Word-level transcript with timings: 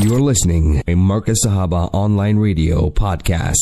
You're 0.00 0.20
listening 0.20 0.80
a 0.86 0.94
Marcus 0.94 1.44
Sahaba 1.44 1.90
online 1.92 2.36
radio 2.36 2.88
podcast. 2.88 3.58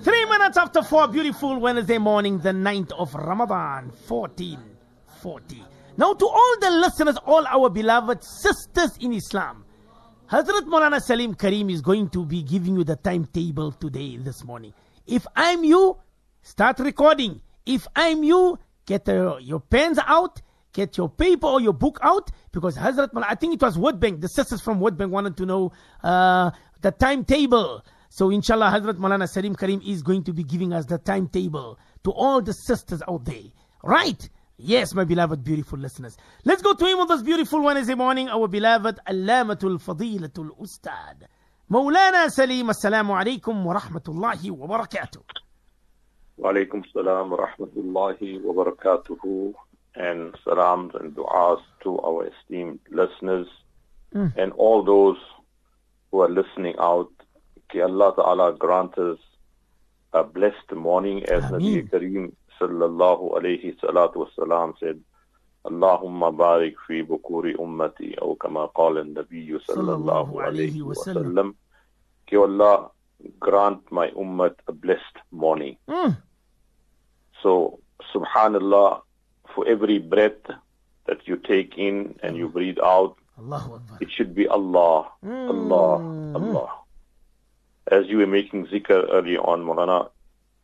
Three 0.00 0.24
minutes 0.24 0.56
after 0.56 0.82
four, 0.82 1.06
beautiful 1.06 1.60
Wednesday 1.60 1.98
morning, 1.98 2.38
the 2.40 2.50
9th 2.50 2.90
of 2.92 3.14
Ramadan, 3.14 3.92
1440. 4.08 5.62
Now, 5.96 6.12
to 6.12 6.26
all 6.26 6.56
the 6.60 6.70
listeners, 6.70 7.16
all 7.24 7.46
our 7.46 7.70
beloved 7.70 8.24
sisters 8.24 8.96
in 9.00 9.12
Islam, 9.12 9.64
Hazrat 10.28 10.66
Maulana 10.66 11.00
Salim 11.00 11.34
Karim 11.34 11.70
is 11.70 11.80
going 11.80 12.08
to 12.10 12.24
be 12.24 12.42
giving 12.42 12.74
you 12.74 12.82
the 12.82 12.96
timetable 12.96 13.70
today, 13.72 14.16
this 14.16 14.42
morning. 14.42 14.74
If 15.06 15.24
I'm 15.36 15.62
you, 15.62 15.96
start 16.42 16.80
recording. 16.80 17.40
If 17.64 17.86
I'm 17.94 18.24
you, 18.24 18.58
get 18.86 19.08
uh, 19.08 19.36
your 19.40 19.60
pens 19.60 20.00
out, 20.04 20.42
get 20.73 20.97
your 20.97 21.09
paper 21.09 21.47
or 21.47 21.61
your 21.61 21.73
book 21.73 21.99
out, 22.01 22.29
because 22.51 22.77
Hazrat 22.77 23.11
Maulana, 23.13 23.25
I 23.29 23.35
think 23.35 23.55
it 23.55 23.61
was 23.61 23.77
World 23.77 23.99
Bank, 23.99 24.21
the 24.21 24.27
sisters 24.27 24.61
from 24.61 24.79
World 24.79 24.97
Bank 24.97 25.11
wanted 25.11 25.37
to 25.37 25.45
know 25.45 25.71
uh, 26.03 26.51
the 26.81 26.91
timetable. 26.91 27.83
So, 28.09 28.29
inshallah, 28.29 28.71
Hazrat 28.71 28.97
Maulana 28.97 29.27
Salim 29.27 29.55
Karim 29.55 29.81
is 29.85 30.01
going 30.01 30.23
to 30.23 30.33
be 30.33 30.43
giving 30.43 30.73
us 30.73 30.85
the 30.85 30.97
timetable 30.97 31.79
to 32.03 32.11
all 32.11 32.41
the 32.41 32.53
sisters 32.53 33.01
out 33.07 33.25
there. 33.25 33.43
Right? 33.83 34.29
Yes, 34.57 34.93
my 34.93 35.05
beloved, 35.05 35.43
beautiful 35.43 35.79
listeners. 35.79 36.17
Let's 36.43 36.61
go 36.61 36.73
to 36.73 36.85
him 36.85 36.99
on 36.99 37.07
this 37.07 37.21
beautiful 37.21 37.61
Wednesday 37.61 37.95
morning, 37.95 38.27
our 38.27 38.47
beloved 38.47 38.99
Allamatul 39.07 39.81
Fadilatul 39.81 40.49
Ustad. 40.59 41.27
مولانا 41.71 42.27
سليم 42.27 42.69
السلام 42.69 43.11
عليكم 43.11 43.65
ورحمة 43.67 44.01
الله 44.07 44.51
وبركاته. 44.51 45.21
وعليكم 46.37 46.79
السلام 46.79 47.31
ورحمة 47.31 47.69
الله 47.77 48.45
وبركاته 48.45 49.53
and 49.95 50.35
salams 50.45 50.93
and 50.95 51.15
du'as 51.15 51.61
to 51.83 51.99
our 51.99 52.27
esteemed 52.27 52.79
listeners 52.89 53.47
and 54.13 54.51
all 54.53 54.83
those 54.83 55.17
who 56.11 56.21
are 56.21 56.29
listening 56.29 56.75
out. 56.79 57.11
May 57.73 57.81
Allah 57.81 58.13
Ta'ala 58.15 58.53
grant 58.57 58.97
us 58.97 59.19
a 60.13 60.23
blessed 60.23 60.71
morning 60.73 61.23
as 61.25 61.43
Nabi 61.43 61.85
Ameen. 61.85 61.87
Kareem 61.89 62.31
sallallahu 62.59 63.37
alayhi 63.37 63.77
salatu 63.79 64.25
wasalam 64.25 64.73
said, 64.79 64.99
اللهم 65.67 66.31
بارك 66.37 66.75
في 66.87 67.01
بكور 67.01 67.53
أمتي 67.59 68.15
أو 68.21 68.35
كما 68.35 68.65
قال 68.65 68.97
النبي 68.97 69.59
صلى 69.59 69.93
الله 69.93 70.41
عليه 70.41 70.81
وسلم 70.81 71.55
May 72.31 72.37
Allah 72.37 72.91
grant 73.39 73.91
my 73.91 74.09
ummah 74.11 74.53
a 74.67 74.71
blessed 74.71 75.17
morning. 75.31 75.77
Mm. 75.89 76.15
So, 77.41 77.79
subhanallah, 78.13 79.01
for 79.54 79.66
every 79.66 79.98
breath 79.98 80.42
that 81.06 81.26
you 81.28 81.36
take 81.36 81.76
in 81.78 82.18
and 82.22 82.36
you 82.36 82.48
breathe 82.48 82.78
out, 82.82 83.16
Allahu 83.38 83.74
Akbar. 83.74 83.98
it 84.00 84.10
should 84.10 84.34
be 84.34 84.46
Allah, 84.48 85.10
hmm. 85.22 85.30
Allah, 85.30 86.34
Allah. 86.34 86.70
As 87.90 88.06
you 88.06 88.18
were 88.18 88.26
making 88.26 88.66
zikr 88.66 89.06
earlier 89.12 89.40
on, 89.40 89.64
Mulana, 89.64 90.10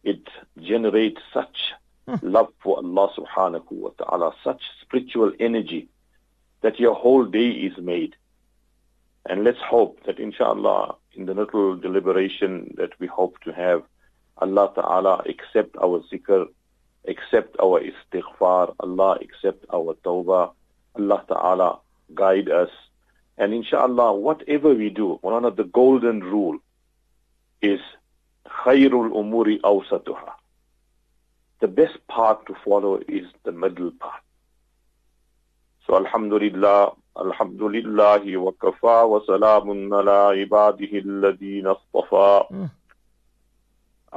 it 0.02 0.26
generates 0.60 1.20
such 1.32 1.72
hmm. 2.08 2.14
love 2.22 2.52
for 2.62 2.78
Allah 2.78 3.12
subhanahu 3.16 3.70
wa 3.72 3.90
ta'ala, 3.98 4.32
such 4.42 4.62
spiritual 4.82 5.32
energy 5.38 5.88
that 6.62 6.78
your 6.80 6.94
whole 6.94 7.24
day 7.24 7.50
is 7.50 7.76
made. 7.78 8.16
And 9.28 9.44
let's 9.44 9.60
hope 9.60 10.04
that 10.06 10.18
inshallah, 10.18 10.96
in 11.14 11.26
the 11.26 11.34
little 11.34 11.76
deliberation 11.76 12.74
that 12.78 12.98
we 12.98 13.06
hope 13.06 13.38
to 13.40 13.52
have, 13.52 13.82
Allah 14.38 14.72
ta'ala 14.74 15.22
accept 15.28 15.76
our 15.76 16.00
zikr, 16.10 16.48
accept 17.08 17.56
our 17.62 17.80
istighfar, 17.80 18.74
Allah 18.80 19.18
accept 19.20 19.64
our 19.72 19.94
tawbah, 20.04 20.52
Allah 20.96 21.24
ta'ala 21.28 21.78
guide 22.14 22.48
us. 22.50 22.70
And 23.38 23.54
inshallah, 23.54 24.14
whatever 24.14 24.74
we 24.74 24.90
do, 24.90 25.18
one 25.22 25.44
of 25.44 25.56
the 25.56 25.64
golden 25.64 26.20
rule 26.20 26.58
is 27.62 27.80
khairul 28.46 29.10
umuri 29.12 29.60
awsatuha. 29.60 30.32
The 31.60 31.68
best 31.68 31.98
path 32.08 32.44
to 32.46 32.54
follow 32.64 33.00
is 33.08 33.26
the 33.44 33.52
middle 33.52 33.92
path. 34.00 34.22
So 35.86 35.96
alhamdulillah, 35.96 36.92
alhamdulillah 37.16 38.22
wa 38.38 38.52
kafa 38.52 39.08
wa 39.08 39.20
salamun 39.26 39.90
ala 39.92 40.34
ibadihi 40.36 41.04
alladhina. 41.04 41.76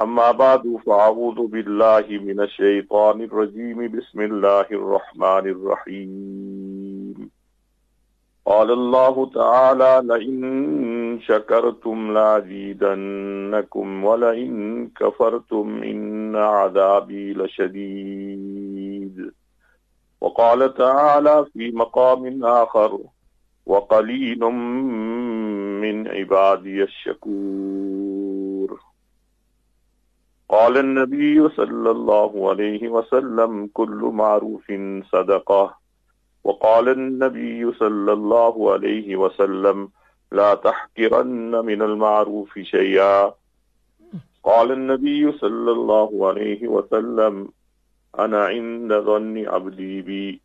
أما 0.02 0.30
بعد 0.30 0.76
فأعوذ 0.86 1.46
بالله 1.46 2.06
من 2.10 2.40
الشيطان 2.40 3.20
الرجيم. 3.20 3.98
بسم 3.98 4.20
الله 4.20 4.66
الرحمن 4.70 5.48
الرحيم. 5.50 7.30
قال 8.46 8.70
الله 8.70 9.30
تعالى 9.34 10.02
لئن 10.04 11.20
شكرتم 11.20 12.12
لأزيدنكم 12.12 14.04
ولئن 14.04 14.88
كفرتم 15.00 15.82
إن 15.82 16.36
عذابي 16.36 17.32
لشديد. 17.32 19.30
وقال 20.20 20.74
تعالى 20.74 21.46
في 21.52 21.70
مقام 21.70 22.44
آخر 22.44 22.98
وقليل 23.66 24.40
من 25.80 26.08
عبادي 26.08 26.82
الشكور. 26.82 28.13
قال 30.64 30.78
النبي 30.78 31.48
صلى 31.48 31.90
الله 31.90 32.50
عليه 32.50 32.88
وسلم 32.88 33.66
كل 33.74 34.10
معروف 34.12 34.72
صدقة. 35.12 35.76
وقال 36.44 36.88
النبي 36.88 37.72
صلى 37.72 38.12
الله 38.12 38.72
عليه 38.72 39.16
وسلم 39.16 39.88
لا 40.32 40.54
تحقرن 40.54 41.64
من 41.64 41.82
المعروف 41.82 42.58
شيئا. 42.58 43.34
قال 44.44 44.72
النبي 44.72 45.32
صلى 45.32 45.70
الله 45.72 46.28
عليه 46.28 46.68
وسلم 46.68 47.48
أنا 48.18 48.44
عند 48.44 48.92
ظن 48.92 49.48
عبدي 49.48 50.02
بي. 50.02 50.40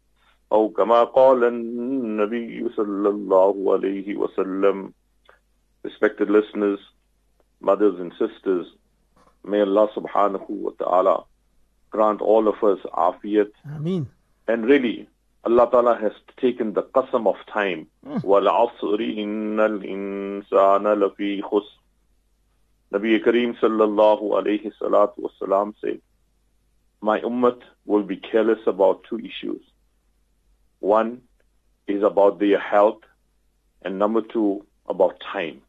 أو 0.52 0.70
كما 0.70 1.04
قال 1.04 1.44
النبي 1.44 2.70
صلى 2.76 3.10
الله 3.10 3.74
عليه 3.74 4.16
وسلم 4.16 4.92
Respected 5.88 6.30
listeners, 6.30 6.80
mothers 7.62 7.98
and 8.04 8.12
sisters, 8.20 8.68
may 9.45 9.61
Allah 9.61 9.89
subhanahu 9.95 10.49
wa 10.49 10.71
ta'ala 10.79 11.25
grant 11.91 12.21
all 12.21 12.49
of 12.49 12.63
us 12.65 12.79
afiyat 12.93 13.51
Ameen. 13.77 14.09
and 14.49 14.65
really, 14.67 15.09
Allah 15.45 15.69
Ta'ala 15.71 15.99
has 16.01 16.13
taken 16.41 16.73
the 16.73 16.83
qasam 16.83 17.27
of 17.27 17.37
time. 17.53 17.87
وَالْعَصْرِ 18.07 18.99
إِنَّ 18.99 19.57
الْإِنسَانَ 19.61 20.85
لَفِي 20.87 21.43
خُسْرٍ 21.43 21.69
Nabi 22.93 23.23
Kareem 23.23 23.59
sallallahu 23.59 24.23
alayhi 24.41 24.73
salatu 24.81 25.19
wasalam 25.29 25.75
said, 25.81 26.01
My 27.03 27.21
ummah 27.21 27.61
will 27.85 28.03
be 28.05 28.17
careless 28.17 28.61
about 28.67 29.05
two 29.05 29.19
issues. 29.19 29.61
One 30.81 31.23
is 31.87 32.03
about 32.03 32.39
their 32.39 32.59
health, 32.59 33.01
and 33.83 33.99
number 33.99 34.23
two, 34.23 34.65
about 34.89 35.21
time. 35.21 35.61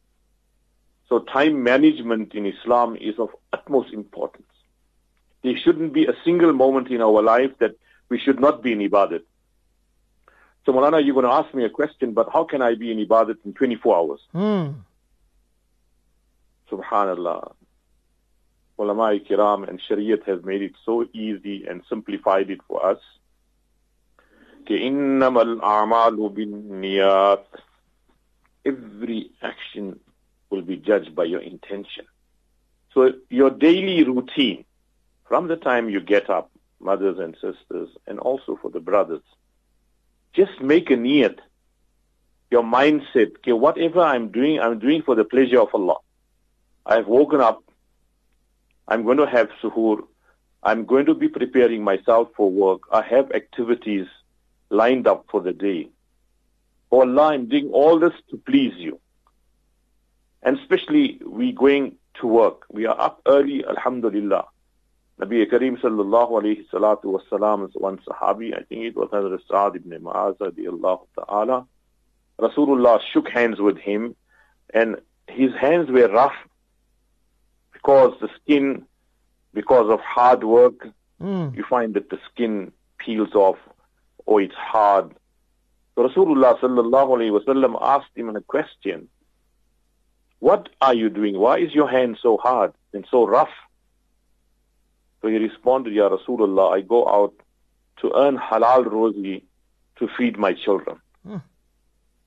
So 1.11 1.19
time 1.19 1.61
management 1.61 2.33
in 2.35 2.45
Islam 2.45 2.95
is 2.95 3.19
of 3.19 3.31
utmost 3.51 3.91
importance. 3.91 4.47
There 5.43 5.57
shouldn't 5.57 5.91
be 5.91 6.05
a 6.05 6.13
single 6.23 6.53
moment 6.53 6.87
in 6.87 7.01
our 7.01 7.21
life 7.21 7.51
that 7.59 7.75
we 8.07 8.17
should 8.17 8.39
not 8.39 8.63
be 8.63 8.71
in 8.71 8.79
ibadat. 8.79 9.23
So 10.65 10.71
Malana, 10.71 11.03
you're 11.03 11.13
going 11.13 11.25
to 11.25 11.33
ask 11.33 11.53
me 11.53 11.65
a 11.65 11.69
question, 11.69 12.13
but 12.13 12.29
how 12.31 12.45
can 12.45 12.61
I 12.61 12.75
be 12.75 12.93
in 12.93 13.05
ibadat 13.05 13.39
in 13.43 13.53
24 13.53 13.97
hours? 13.97 14.21
Mm. 14.33 14.75
Subhanallah. 16.71 17.55
Ulama 18.79 19.19
kiram 19.19 19.67
and 19.67 19.81
Shariat 19.81 20.23
has 20.27 20.41
made 20.45 20.61
it 20.61 20.75
so 20.85 21.05
easy 21.11 21.65
and 21.67 21.81
simplified 21.89 22.49
it 22.49 22.61
for 22.69 22.85
us. 22.85 22.99
Ke 24.65 24.79
innamal 24.79 25.59
a'malu 25.59 26.31
niyat. 26.37 27.43
Every 28.63 29.31
action 29.41 29.99
will 30.51 30.61
be 30.61 30.77
judged 30.77 31.15
by 31.15 31.23
your 31.23 31.41
intention. 31.41 32.05
So 32.93 33.13
your 33.29 33.49
daily 33.49 34.03
routine, 34.03 34.65
from 35.27 35.47
the 35.47 35.55
time 35.55 35.89
you 35.89 36.01
get 36.01 36.29
up, 36.29 36.51
mothers 36.79 37.17
and 37.19 37.33
sisters, 37.35 37.89
and 38.05 38.19
also 38.19 38.59
for 38.61 38.69
the 38.69 38.81
brothers, 38.81 39.21
just 40.33 40.61
make 40.61 40.91
a 40.91 40.95
niyat. 40.95 41.39
Your 42.49 42.63
mindset, 42.63 43.37
okay, 43.37 43.53
whatever 43.53 44.01
I'm 44.01 44.29
doing, 44.29 44.59
I'm 44.59 44.77
doing 44.79 45.01
for 45.03 45.15
the 45.15 45.23
pleasure 45.23 45.61
of 45.61 45.69
Allah. 45.73 45.97
I've 46.85 47.07
woken 47.07 47.39
up. 47.39 47.63
I'm 48.87 49.03
going 49.03 49.17
to 49.17 49.27
have 49.27 49.49
suhoor. 49.63 49.99
I'm 50.61 50.85
going 50.85 51.05
to 51.05 51.13
be 51.13 51.29
preparing 51.29 51.83
myself 51.83 52.29
for 52.35 52.51
work. 52.51 52.81
I 52.91 53.01
have 53.03 53.31
activities 53.31 54.07
lined 54.69 55.07
up 55.07 55.25
for 55.31 55.41
the 55.41 55.53
day. 55.53 55.89
Oh 56.91 57.01
Allah, 57.01 57.33
I'm 57.33 57.47
doing 57.47 57.69
all 57.71 57.99
this 57.99 58.13
to 58.31 58.37
please 58.37 58.73
you. 58.75 58.99
And 60.43 60.57
especially 60.59 61.19
we 61.25 61.51
going 61.51 61.95
to 62.15 62.27
work. 62.27 62.63
We 62.69 62.85
are 62.87 62.99
up 62.99 63.21
early, 63.27 63.63
alhamdulillah. 63.65 64.45
Nabi 65.19 65.45
Kareem 65.51 65.79
sallallahu 65.79 66.31
alayhi 66.41 66.67
salatu 66.73 67.05
wasalam 67.05 67.67
is 67.69 67.75
one 67.75 67.99
sahabi. 67.99 68.53
I 68.55 68.63
think 68.63 68.85
it 68.85 68.95
was 68.95 69.09
Hazrat 69.09 69.39
Sa'ad 69.47 69.75
ibn 69.75 69.91
Mu'az 70.01 70.37
radiallahu 70.37 71.05
ta'ala. 71.15 71.65
Rasulullah 72.39 72.99
shook 73.13 73.29
hands 73.29 73.59
with 73.59 73.77
him 73.77 74.15
and 74.73 74.97
his 75.27 75.53
hands 75.53 75.91
were 75.91 76.07
rough 76.07 76.33
because 77.73 78.13
the 78.19 78.29
skin, 78.41 78.85
because 79.53 79.91
of 79.91 79.99
hard 79.99 80.43
work, 80.43 80.87
Mm. 81.21 81.55
you 81.55 81.63
find 81.69 81.93
that 81.93 82.09
the 82.09 82.17
skin 82.31 82.71
peels 82.97 83.35
off 83.35 83.57
or 84.25 84.41
it's 84.41 84.55
hard. 84.55 85.13
So 85.93 86.09
Rasulullah 86.09 86.59
sallallahu 86.59 87.09
alayhi 87.17 87.39
wasallam 87.39 87.77
asked 87.79 88.15
him 88.15 88.35
a 88.35 88.41
question. 88.41 89.07
What 90.41 90.69
are 90.81 90.95
you 90.95 91.09
doing? 91.11 91.37
Why 91.37 91.59
is 91.59 91.71
your 91.71 91.87
hand 91.87 92.17
so 92.19 92.35
hard 92.35 92.73
and 92.93 93.05
so 93.11 93.27
rough? 93.27 93.53
So 95.21 95.27
he 95.27 95.37
responded, 95.37 95.93
Ya 95.93 96.09
Rasulullah, 96.09 96.73
I 96.73 96.81
go 96.81 97.07
out 97.07 97.35
to 98.01 98.11
earn 98.15 98.39
halal 98.39 98.85
rozi 98.85 99.43
to 99.99 100.09
feed 100.17 100.39
my 100.39 100.53
children. 100.53 100.97
Hmm. 101.23 101.37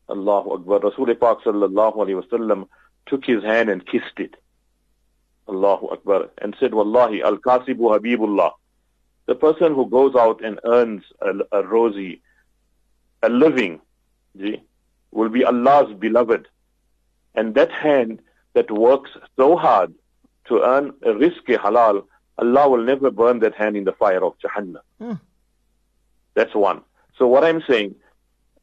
Allahu 0.08 0.52
Akbar. 0.52 0.78
Rasul 0.78 1.12
Pak 1.16 1.38
sallallahu 1.40 1.96
alayhi 1.96 2.22
wasallam 2.22 2.68
took 3.06 3.24
his 3.24 3.42
hand 3.42 3.68
and 3.68 3.84
kissed 3.84 4.18
it. 4.18 4.36
Allahu 5.48 5.88
Akbar. 5.88 6.30
And 6.40 6.54
said, 6.60 6.72
Wallahi, 6.72 7.20
al-kasibu 7.20 7.98
habibullah. 7.98 8.52
The 9.26 9.34
person 9.34 9.74
who 9.74 9.90
goes 9.90 10.14
out 10.14 10.40
and 10.44 10.60
earns 10.64 11.02
a, 11.20 11.30
a 11.50 11.64
rozi, 11.64 12.20
a 13.24 13.28
living, 13.28 13.80
will 15.10 15.30
be 15.30 15.44
Allah's 15.44 15.92
beloved. 15.98 16.46
And 17.34 17.54
that 17.54 17.72
hand 17.72 18.20
that 18.54 18.70
works 18.70 19.10
so 19.36 19.56
hard 19.56 19.94
to 20.46 20.62
earn 20.62 20.92
a 21.02 21.08
rizq 21.08 21.46
halal, 21.48 22.04
Allah 22.38 22.68
will 22.68 22.82
never 22.82 23.10
burn 23.10 23.40
that 23.40 23.54
hand 23.54 23.76
in 23.76 23.84
the 23.84 23.92
fire 23.92 24.24
of 24.24 24.34
Jahannam. 24.38 24.82
Hmm. 24.98 25.14
That's 26.34 26.54
one. 26.54 26.82
So 27.18 27.26
what 27.26 27.44
I'm 27.44 27.62
saying, 27.68 27.94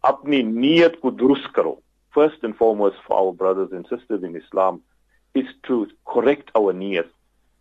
apni 0.03 0.43
niyat 0.43 1.01
ko 1.01 1.11
karo. 1.53 1.81
First 2.13 2.43
and 2.43 2.55
foremost 2.55 2.97
for 3.07 3.17
our 3.17 3.33
brothers 3.33 3.69
and 3.71 3.85
sisters 3.87 4.23
in 4.23 4.35
Islam 4.35 4.81
is 5.33 5.45
to 5.67 5.87
correct 6.05 6.51
our 6.55 6.73
niyat. 6.73 7.07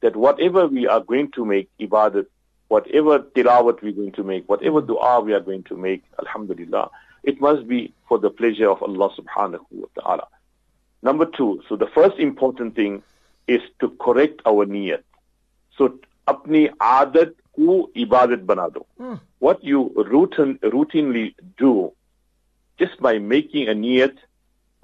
That 0.02 0.16
whatever 0.16 0.66
we 0.66 0.88
are 0.88 1.00
going 1.00 1.30
to 1.32 1.44
make 1.44 1.70
ibadat, 1.78 2.26
whatever 2.68 3.20
tilawat 3.20 3.82
we're 3.82 3.92
going 3.92 4.12
to 4.12 4.24
make, 4.24 4.48
whatever 4.48 4.80
dua 4.80 5.20
we 5.20 5.34
are 5.34 5.40
going 5.40 5.62
to 5.64 5.76
make, 5.76 6.02
alhamdulillah, 6.18 6.90
it 7.22 7.40
must 7.40 7.68
be 7.68 7.92
for 8.08 8.18
the 8.18 8.30
pleasure 8.30 8.68
of 8.70 8.82
Allah 8.82 9.10
subhanahu 9.16 9.66
wa 9.70 9.88
ta'ala. 9.94 10.26
Number 11.02 11.26
two, 11.26 11.62
so 11.68 11.76
the 11.76 11.86
first 11.86 12.18
important 12.18 12.76
thing 12.76 13.02
is 13.46 13.62
to 13.80 13.90
correct 14.00 14.42
our 14.46 14.66
niyat. 14.66 15.02
So 15.76 15.98
apni 16.28 16.70
adat 16.78 17.34
ko 17.56 17.90
ibadat 17.96 18.46
bana 18.46 18.68
do. 18.70 18.84
Hmm. 18.98 19.14
What 19.38 19.64
you 19.64 19.92
routine, 19.96 20.58
routinely 20.58 21.34
do, 21.56 21.92
just 22.78 23.00
by 23.00 23.18
making 23.18 23.68
a 23.68 23.72
niyat, 23.72 24.16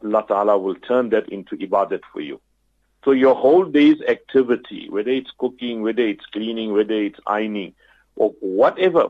Allah 0.05 0.25
Ta'ala 0.27 0.59
will 0.59 0.75
turn 0.75 1.11
that 1.11 1.29
into 1.29 1.57
ibadat 1.57 2.01
for 2.13 2.21
you. 2.21 2.41
So 3.05 3.13
your 3.13 3.35
whole 3.35 3.65
day's 3.65 4.01
activity, 4.03 4.89
whether 4.91 5.11
it's 5.11 5.31
cooking, 5.39 5.83
whether 5.83 6.03
it's 6.03 6.27
cleaning, 6.27 6.73
whether 6.73 6.95
it's 6.95 7.21
ironing, 7.27 7.75
or 8.17 8.31
whatever, 8.41 9.09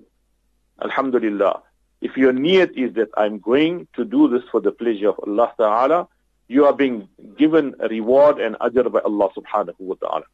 Alhamdulillah, 0.83 1.63
if 2.03 2.17
your 2.17 2.33
niyat 2.33 2.77
is 2.77 2.95
that 2.95 3.09
I'm 3.17 3.39
going 3.39 3.89
to 3.95 4.05
do 4.05 4.29
this 4.29 4.43
for 4.51 4.61
the 4.61 4.73
pleasure 4.73 5.09
of 5.09 5.21
Allah 5.27 5.53
Ta'ala, 5.57 6.09
you 6.48 6.66
are 6.66 6.74
being 6.74 7.08
given 7.38 7.76
a 7.80 7.88
reward 7.88 8.40
and 8.40 8.56
ajr 8.60 8.92
by 8.92 9.00
Allah 9.00 9.30
Subhanahu 9.38 9.80
wa 9.80 9.96
Ta'ala. 9.96 10.26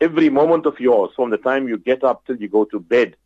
Every 0.00 0.30
moment 0.30 0.64
of 0.66 0.80
yours, 0.80 1.10
from 1.14 1.30
the 1.30 1.36
time 1.36 1.68
you 1.68 1.76
get 1.76 2.02
up 2.02 2.24
till 2.26 2.36
you 2.36 2.48
go 2.48 2.64
to 2.64 2.80
bed, 2.80 3.16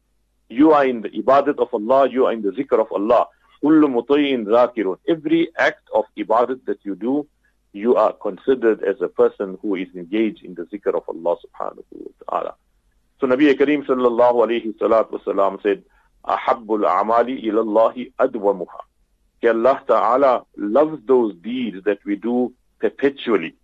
you 0.49 0.73
are 0.73 0.85
in 0.85 1.03
the 1.03 1.11
ibadat 1.11 1.59
of 1.59 1.73
Allah, 1.73 2.09
you 2.09 2.27
are 2.27 2.33
in 2.33 2.43
the 2.43 2.51
zikr 2.51 2.81
of 2.81 2.91
Allah. 2.93 3.29
كل 3.63 3.81
مطيع 3.81 4.45
ذاكر. 4.45 4.99
Every 5.09 5.49
act 5.57 5.89
of 5.95 6.05
ibadat 6.19 6.65
that 6.67 6.79
you 6.83 6.95
do, 6.97 7.27
you 7.73 7.97
are 7.97 8.13
considered 8.13 8.83
as 8.83 9.01
a 9.01 9.09
person 9.09 9.59
who 9.63 9.75
is 9.77 9.89
engaged 9.95 10.45
in 10.45 10.55
the 10.55 10.63
zikr 10.65 10.95
of 10.95 11.05
Allah 11.09 11.37
subhanahu 11.45 11.85
wa 11.93 12.11
ta'ala. 12.29 12.55
So 13.21 13.27
Nabi 13.27 13.55
Kareem 13.55 13.87
sallallahu 13.87 14.45
alayhi 14.47 14.77
salatu 14.77 15.21
wasalam 15.21 15.63
said, 15.63 15.83
أحب 16.29 16.73
الأعمال 16.73 17.29
إلى 17.29 17.61
الله 17.61 18.13
أدومها. 18.21 18.81
Allah 19.48 19.82
Ta'ala 19.88 20.46
loves 20.58 21.02
those 21.06 21.36
deeds 21.36 21.84
that 21.86 22.00
we 22.06 22.16
do 22.16 22.54
perpetually. 22.80 23.56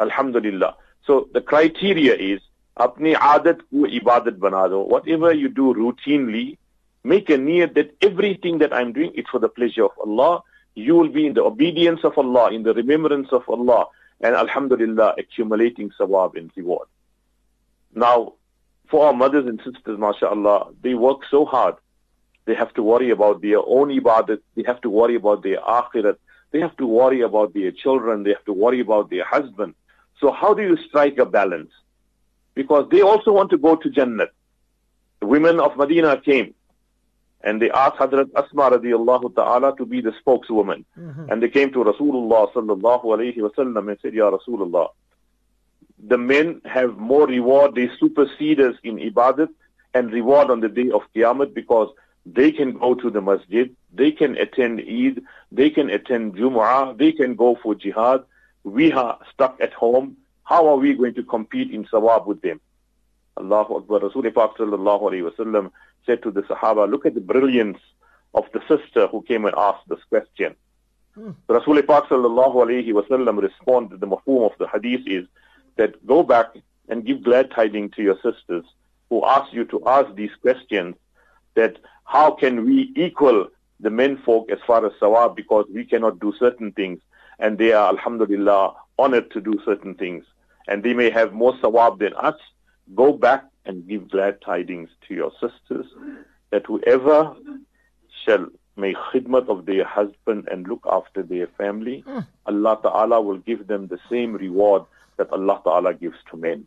Alhamdulillah. 0.00 0.76
So 1.06 1.28
the 1.32 1.40
criteria 1.40 2.14
is, 2.14 2.40
apni 2.78 3.14
adat 3.14 3.60
ko 3.70 3.86
ibadat 3.86 4.38
bana 4.38 4.68
do. 4.68 4.80
Whatever 4.80 5.32
you 5.32 5.48
do 5.48 5.74
routinely, 5.74 6.56
make 7.04 7.28
a 7.30 7.36
niyat 7.36 7.74
that 7.74 7.94
everything 8.00 8.58
that 8.58 8.72
I'm 8.72 8.92
doing 8.92 9.12
is 9.14 9.26
for 9.30 9.38
the 9.38 9.48
pleasure 9.48 9.84
of 9.84 9.92
Allah. 10.04 10.42
You 10.74 10.94
will 10.94 11.08
be 11.08 11.26
in 11.26 11.34
the 11.34 11.42
obedience 11.42 12.00
of 12.04 12.16
Allah, 12.16 12.50
in 12.50 12.62
the 12.62 12.72
remembrance 12.72 13.28
of 13.32 13.42
Allah, 13.48 13.86
and 14.20 14.34
Alhamdulillah, 14.34 15.16
accumulating 15.18 15.90
sawab 15.98 16.36
and 16.36 16.50
reward. 16.56 16.88
Now, 17.94 18.34
for 18.88 19.06
our 19.06 19.12
mothers 19.12 19.46
and 19.46 19.60
sisters, 19.64 19.98
mashallah, 19.98 20.68
they 20.82 20.94
work 20.94 21.20
so 21.30 21.44
hard. 21.44 21.74
They 22.44 22.54
have 22.54 22.74
to 22.74 22.82
worry 22.82 23.10
about 23.10 23.40
their 23.42 23.58
own 23.58 23.88
ibadat. 23.88 24.40
They 24.56 24.64
have 24.66 24.80
to 24.82 24.90
worry 24.90 25.14
about 25.14 25.42
their 25.42 25.60
akhirat. 25.60 26.16
They 26.50 26.60
have 26.60 26.76
to 26.76 26.86
worry 26.86 27.20
about 27.22 27.54
their 27.54 27.70
children. 27.70 28.24
They 28.24 28.30
have 28.30 28.44
to 28.46 28.52
worry 28.52 28.80
about 28.80 29.10
their 29.10 29.24
husband. 29.24 29.74
So 30.20 30.32
how 30.32 30.54
do 30.54 30.62
you 30.62 30.76
strike 30.88 31.18
a 31.18 31.26
balance? 31.26 31.70
Because 32.54 32.88
they 32.90 33.00
also 33.00 33.32
want 33.32 33.50
to 33.50 33.58
go 33.58 33.76
to 33.76 33.90
Jannah. 33.90 34.26
The 35.20 35.26
women 35.26 35.60
of 35.60 35.76
Medina 35.76 36.20
came 36.20 36.54
and 37.42 37.60
they 37.60 37.70
asked 37.70 37.96
Hazrat 37.96 38.30
Asma 38.36 38.70
radiallahu 38.70 39.34
ta'ala 39.34 39.76
to 39.76 39.86
be 39.86 40.00
the 40.00 40.12
spokeswoman. 40.20 40.84
Mm-hmm. 40.98 41.30
And 41.30 41.42
they 41.42 41.48
came 41.48 41.72
to 41.72 41.78
Rasulullah 41.84 42.52
sallallahu 42.52 43.04
alayhi 43.04 43.38
wasallam 43.38 43.88
and 43.88 43.98
said, 44.00 44.14
Ya 44.14 44.30
Rasulullah, 44.30 44.88
the 46.04 46.18
men 46.18 46.60
have 46.64 46.96
more 46.98 47.26
reward, 47.26 47.74
they 47.74 47.88
supersede 47.98 48.60
us 48.60 48.76
in 48.82 48.98
ibadat 48.98 49.48
and 49.94 50.12
reward 50.12 50.50
on 50.50 50.60
the 50.60 50.68
day 50.68 50.90
of 50.90 51.02
Qiyamah 51.14 51.52
because 51.52 51.88
they 52.24 52.52
can 52.52 52.72
go 52.72 52.94
to 52.94 53.10
the 53.10 53.20
masjid, 53.20 53.74
they 53.92 54.12
can 54.12 54.36
attend 54.36 54.80
Eid, 54.80 55.22
they 55.50 55.70
can 55.70 55.90
attend 55.90 56.36
Jumu'ah, 56.36 56.96
they 56.96 57.12
can 57.12 57.34
go 57.34 57.58
for 57.62 57.74
jihad. 57.74 58.24
We 58.64 58.92
are 58.92 59.18
stuck 59.32 59.60
at 59.60 59.72
home. 59.72 60.16
How 60.44 60.68
are 60.68 60.76
we 60.76 60.94
going 60.94 61.14
to 61.14 61.22
compete 61.22 61.70
in 61.72 61.84
sawab 61.86 62.26
with 62.26 62.42
them? 62.42 62.60
Allahu 63.38 63.76
Akbar. 63.76 64.00
Rasul 64.00 64.30
Pak 64.30 64.56
sallallahu 64.56 65.02
alayhi 65.02 65.30
wasallam 65.30 65.70
said 66.06 66.22
to 66.22 66.30
the 66.30 66.42
Sahaba, 66.42 66.88
look 66.90 67.06
at 67.06 67.14
the 67.14 67.20
brilliance 67.20 67.78
of 68.34 68.44
the 68.52 68.60
sister 68.68 69.06
who 69.08 69.22
came 69.22 69.44
and 69.44 69.54
asked 69.56 69.88
this 69.88 70.02
question. 70.08 70.54
Hmm. 71.14 71.30
Rasul 71.48 71.82
Pak 71.82 72.04
sallallahu 72.04 72.54
alayhi 72.54 72.92
wasallam 72.92 73.40
responded, 73.42 74.00
the 74.00 74.06
mafhum 74.06 74.50
of 74.50 74.56
the 74.58 74.68
hadith 74.68 75.06
is 75.06 75.26
that 75.76 76.04
go 76.06 76.22
back 76.22 76.54
and 76.88 77.04
give 77.04 77.22
glad 77.22 77.50
tidings 77.50 77.92
to 77.96 78.02
your 78.02 78.16
sisters 78.16 78.64
who 79.08 79.24
asked 79.24 79.52
you 79.52 79.64
to 79.66 79.82
ask 79.86 80.14
these 80.14 80.34
questions 80.40 80.94
that 81.54 81.78
how 82.04 82.30
can 82.30 82.64
we 82.64 82.92
equal 82.96 83.48
the 83.82 83.90
men 83.90 84.16
folk 84.24 84.50
as 84.50 84.58
far 84.66 84.86
as 84.86 84.92
sawab 85.00 85.36
because 85.36 85.66
we 85.74 85.84
cannot 85.84 86.20
do 86.20 86.32
certain 86.38 86.72
things. 86.72 87.00
And 87.38 87.58
they 87.58 87.72
are 87.72 87.88
alhamdulillah 87.88 88.74
honored 88.98 89.30
to 89.32 89.40
do 89.40 89.60
certain 89.64 89.94
things. 89.94 90.24
And 90.68 90.82
they 90.82 90.94
may 90.94 91.10
have 91.10 91.32
more 91.32 91.54
sawab 91.54 91.98
than 91.98 92.14
us. 92.14 92.36
Go 92.94 93.12
back 93.12 93.44
and 93.66 93.86
give 93.86 94.10
glad 94.10 94.40
tidings 94.40 94.88
to 95.08 95.14
your 95.14 95.32
sisters 95.40 95.86
that 96.50 96.66
whoever 96.66 97.34
shall 98.24 98.46
make 98.76 98.96
khidmat 98.96 99.48
of 99.48 99.66
their 99.66 99.84
husband 99.84 100.48
and 100.50 100.66
look 100.68 100.84
after 100.90 101.22
their 101.22 101.48
family, 101.58 102.04
hmm. 102.06 102.20
Allah 102.46 102.78
Ta'ala 102.82 103.20
will 103.20 103.38
give 103.38 103.66
them 103.66 103.88
the 103.88 103.98
same 104.08 104.34
reward 104.34 104.82
that 105.16 105.30
Allah 105.32 105.60
Ta'ala 105.64 105.94
gives 105.94 106.16
to 106.30 106.36
men. 106.36 106.66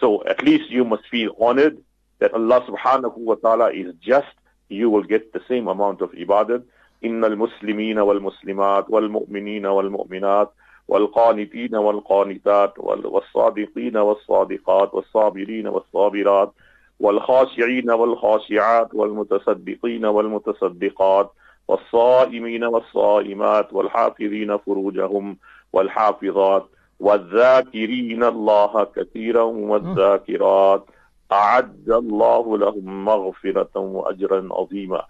So 0.00 0.24
at 0.24 0.42
least 0.42 0.70
you 0.70 0.84
must 0.84 1.04
feel 1.10 1.34
honored 1.40 1.78
that 2.19 2.33
Allah 2.33 2.61
Subhanahu 2.67 3.17
wa 3.17 3.35
Ta'ala 3.35 3.71
is 3.71 3.93
just, 4.01 4.27
you 4.69 4.89
will 4.89 5.03
get 5.03 5.33
the 5.33 5.41
same 5.47 5.67
amount 5.67 6.01
of 6.01 6.11
ibadat. 6.11 6.63
إن 7.03 7.25
المسلمين 7.25 7.99
والمسلمات 7.99 8.85
والمؤمنين 8.89 9.65
والمؤمنات 9.65 10.51
والقانتين 10.87 11.75
والقانتات 11.75 12.73
والصادقين 12.79 13.97
والصادقات 13.97 14.93
والصابرين 14.93 15.67
والصابرات 15.67 16.51
والخاشعين 16.99 17.91
والخاشعات 17.91 18.93
والمتصدقين 18.93 20.05
والمتصدقات 20.05 21.31
والصائمين 21.67 22.63
والصائمات 22.63 23.73
والحافظين 23.73 24.57
فروجهم 24.57 25.37
والحافظات 25.73 26.65
والذاكرين 26.99 28.23
الله 28.23 28.83
كثيرا 28.95 29.43
والذاكرات 29.43 30.85
أعد 31.31 31.89
الله 31.89 32.57
لهم 32.57 33.05
مغفرة 33.05 33.69
وأجرا 33.79 34.47
عظيما 34.51 35.01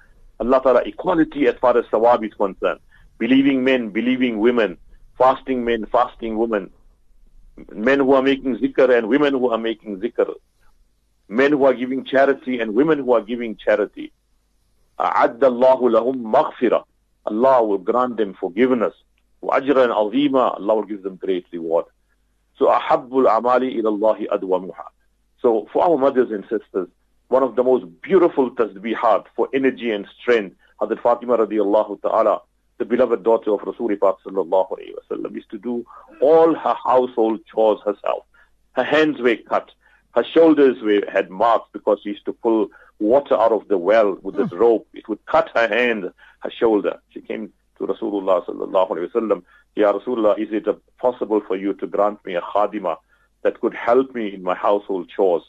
Allah 0.41 0.59
Ta'ala 0.63 0.81
equality 0.85 1.47
as 1.47 1.53
far 1.61 1.77
as 1.77 1.85
sawab 1.93 2.25
is 2.25 2.33
concerned. 2.33 2.79
Believing 3.19 3.63
men, 3.63 3.89
believing 3.89 4.39
women, 4.39 4.75
fasting 5.15 5.63
men, 5.63 5.85
fasting 5.85 6.35
women, 6.35 6.71
men 7.71 7.99
who 7.99 8.13
are 8.13 8.23
making 8.23 8.57
zikr 8.57 8.89
and 8.97 9.07
women 9.07 9.33
who 9.33 9.51
are 9.51 9.59
making 9.59 9.99
zikr, 10.01 10.33
men 11.29 11.51
who 11.51 11.65
are 11.65 11.75
giving 11.75 12.03
charity 12.05 12.59
and 12.59 12.73
women 12.73 12.97
who 12.97 13.13
are 13.13 13.21
giving 13.21 13.55
charity. 13.55 14.11
أعد 14.99 15.43
الله 15.43 15.89
لهم 15.89 16.23
مغفرة 16.31 16.85
Allah 17.27 17.63
will 17.63 17.77
grant 17.77 18.17
them 18.17 18.33
forgiveness 18.33 18.93
وَأَجْرًا 19.41 19.93
عَظِيمًا 19.93 20.57
Allah 20.59 20.75
will 20.75 20.83
give 20.83 21.03
them 21.03 21.15
great 21.17 21.45
reward. 21.53 21.85
So 22.57 22.67
أَحَبُّ 22.67 23.09
الْأَعْمَالِ 23.13 23.63
إِلَى 23.79 23.87
اللَّهِ 23.89 24.25
أَدْوَمُهَا 24.31 24.85
So 25.46 25.68
for 25.72 25.84
our 25.84 25.96
mothers 25.96 26.32
and 26.32 26.42
sisters, 26.50 26.88
one 27.28 27.44
of 27.44 27.54
the 27.54 27.62
most 27.62 27.84
beautiful 28.02 28.50
tasbihat 28.50 29.26
for 29.36 29.48
energy 29.54 29.92
and 29.92 30.04
strength, 30.20 30.56
Hazrat 30.80 31.00
Fatima 31.00 31.38
radiallahu 31.38 32.02
ta'ala, 32.02 32.40
the 32.78 32.84
beloved 32.84 33.22
daughter 33.22 33.52
of 33.52 33.60
Rasulullah 33.60 34.16
sallallahu 34.26 34.70
alayhi 34.72 35.22
wa 35.22 35.28
used 35.28 35.48
to 35.50 35.58
do 35.58 35.86
all 36.20 36.52
her 36.56 36.74
household 36.84 37.38
chores 37.46 37.78
herself. 37.84 38.24
Her 38.72 38.82
hands 38.82 39.20
were 39.20 39.36
cut. 39.48 39.70
Her 40.16 40.24
shoulders 40.24 40.82
were, 40.82 41.02
had 41.08 41.30
marks 41.30 41.68
because 41.72 42.00
she 42.02 42.08
used 42.08 42.24
to 42.24 42.32
pull 42.32 42.66
water 42.98 43.38
out 43.38 43.52
of 43.52 43.68
the 43.68 43.78
well 43.78 44.18
with 44.22 44.34
this 44.34 44.50
hmm. 44.50 44.56
rope. 44.56 44.88
It 44.94 45.08
would 45.08 45.24
cut 45.26 45.48
her 45.54 45.68
hand, 45.68 46.10
her 46.40 46.50
shoulder. 46.50 47.00
She 47.10 47.20
came 47.20 47.52
to 47.78 47.86
Rasulullah 47.86 48.44
sallallahu 48.44 48.90
alayhi 48.90 49.14
wa 49.14 49.20
sallam, 49.20 49.42
Ya 49.76 49.92
Rasulullah, 49.92 50.36
is 50.40 50.48
it 50.50 50.66
possible 50.98 51.40
for 51.46 51.54
you 51.54 51.72
to 51.74 51.86
grant 51.86 52.18
me 52.24 52.34
a 52.34 52.40
khadima 52.40 52.96
that 53.46 53.60
could 53.60 53.74
help 53.74 54.12
me 54.12 54.34
in 54.34 54.42
my 54.42 54.56
household 54.56 55.08
chores? 55.08 55.44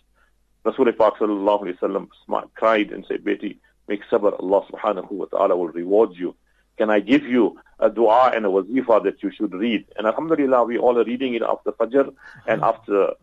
Rasulullah 0.64 1.18
sallallahu 1.18 1.64
alayhi 1.64 1.82
wa 1.82 2.08
sallam 2.30 2.50
cried 2.54 2.92
and 2.92 3.04
said, 3.08 3.24
Beti, 3.24 3.58
make 3.88 4.04
sabr, 4.12 4.40
Allah 4.40 4.62
subhanahu 4.72 5.12
wa 5.12 5.26
ta'ala 5.26 5.58
will 5.58 5.70
reward 5.70 6.12
you. 6.14 6.36
Can 6.78 6.92
I 6.92 7.00
give 7.00 7.24
you 7.24 7.60
a 7.80 7.90
dua 7.90 8.34
and 8.36 8.46
a 8.46 8.50
wazifa 8.50 9.04
that 9.04 9.24
you 9.24 9.32
should 9.32 9.52
read? 9.52 9.86
And 9.98 10.06
alhamdulillah, 10.06 10.66
we 10.66 10.78
all 10.78 11.00
are 11.00 11.06
reading 11.06 11.34
it 11.34 11.42
after 11.42 11.72
Fajr 11.72 12.14
and 12.46 12.62
hmm. 12.62 12.70
after 12.72 13.14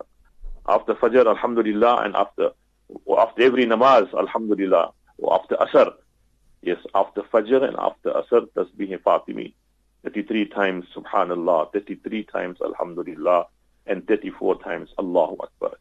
after 0.67 0.95
Fajr, 0.95 1.25
alhamdulillah, 1.25 1.99
and 2.05 2.17
after 2.17 2.51
after 3.17 3.43
every 3.43 3.67
namaz, 3.67 4.13
alhamdulillah, 4.13 4.91
or 5.19 5.35
after 5.39 5.55
Asr. 5.55 5.93
Yes, 6.63 6.79
after 6.97 7.23
Fajr 7.23 7.63
and 7.69 7.77
after 7.77 8.11
Asr, 8.11 8.49
tasbih 8.57 8.99
Fatimi. 9.03 9.53
33 10.03 10.47
times 10.47 10.85
Subhanallah, 10.95 11.73
33 11.73 12.25
times 12.25 12.59
Alhamdulillah, 12.63 13.47
and 13.87 14.07
34 14.07 14.63
times 14.63 14.91
Allahu 14.99 15.37
Akbar. 15.43 15.77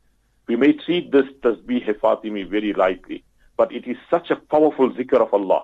We 0.48 0.56
may 0.56 0.74
treat 0.74 1.12
this 1.12 1.26
tasbih 1.42 1.86
Fatimi 2.00 2.48
very 2.48 2.74
lightly, 2.74 3.24
but 3.58 3.72
it 3.72 3.88
is 3.88 3.98
such 4.10 4.30
a 4.30 4.36
powerful 4.36 4.92
zikr 4.92 5.22
of 5.22 5.34
Allah. 5.34 5.64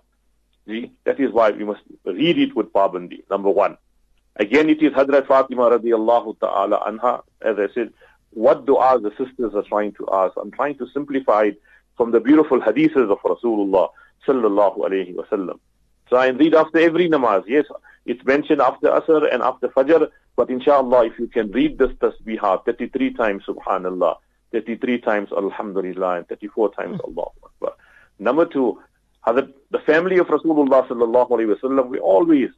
See, 0.68 0.92
that 1.04 1.20
is 1.20 1.32
why 1.32 1.52
we 1.52 1.66
must 1.66 1.82
read 2.06 2.38
it 2.38 2.56
with 2.56 2.72
pabandi, 2.72 3.24
number 3.30 3.50
one. 3.50 3.78
Again, 4.36 4.70
it 4.70 4.82
is 4.82 4.94
Hadrat 4.94 5.28
Fatima 5.28 5.70
radiallahu 5.70 6.40
ta'ala 6.40 6.80
anha, 6.88 7.24
as 7.42 7.58
I 7.60 7.74
said, 7.74 7.92
what 8.32 8.66
du'a 8.66 9.02
the 9.02 9.12
sisters 9.18 9.54
are 9.56 9.64
trying 9.64 9.94
to 9.94 10.08
ask. 10.14 10.34
I'm 10.38 10.52
trying 10.52 10.78
to 10.78 10.88
simplify 10.94 11.46
it 11.46 11.62
from 11.98 12.12
the 12.12 12.20
beautiful 12.20 12.62
hadiths 12.62 12.96
of 12.96 13.18
Rasulullah 13.20 13.90
sallallahu 14.28 14.78
alayhi 14.78 15.16
wa 15.16 15.24
sallam. 15.32 15.60
So 16.10 16.18
I 16.18 16.28
read 16.28 16.56
after 16.56 16.80
every 16.80 17.10
namaz. 17.10 17.44
Yes, 17.48 17.66
it's 18.06 18.24
mentioned 18.26 18.62
after 18.62 18.88
Asr 18.88 19.32
and 19.32 19.44
after 19.44 19.68
Fajr, 19.70 20.10
but 20.36 20.50
inshallah, 20.50 21.06
if 21.06 21.20
you 21.20 21.28
can 21.28 21.52
read 21.52 21.78
this 21.78 21.92
tasbihah 21.94 22.66
33 22.66 23.14
times, 23.14 23.44
subhanallah, 23.48 24.16
33 24.52 25.00
times 25.00 25.30
alhamdulillah, 25.32 26.18
and 26.18 26.28
34 26.28 26.74
times 26.74 27.00
hmm. 27.04 27.18
Allah 27.18 27.30
Akbar. 27.44 27.74
Number 28.20 28.46
two, 28.46 28.80
the 29.26 29.80
family 29.86 30.18
of 30.18 30.28
Rasulullah 30.28 30.88
sallallahu 30.88 31.30
alayhi 31.30 31.50
wa 31.50 31.70
sallam, 31.70 31.90
we 31.90 32.00
always 32.00 32.50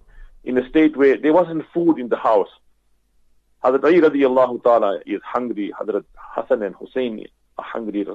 in 0.43 0.57
a 0.57 0.67
state 0.69 0.95
where 0.97 1.17
there 1.17 1.33
wasn't 1.33 1.65
food 1.73 1.99
in 1.99 2.09
the 2.09 2.17
house. 2.17 2.49
Hazrat 3.63 3.83
Ali 3.83 4.01
radiallahu 4.01 4.63
ta'ala 4.63 4.99
is 5.05 5.21
hungry. 5.23 5.71
Hazrat 5.79 6.03
Hassan 6.15 6.63
and 6.63 6.75
Hussein 6.75 7.25
are 7.57 7.65
hungry. 7.65 8.05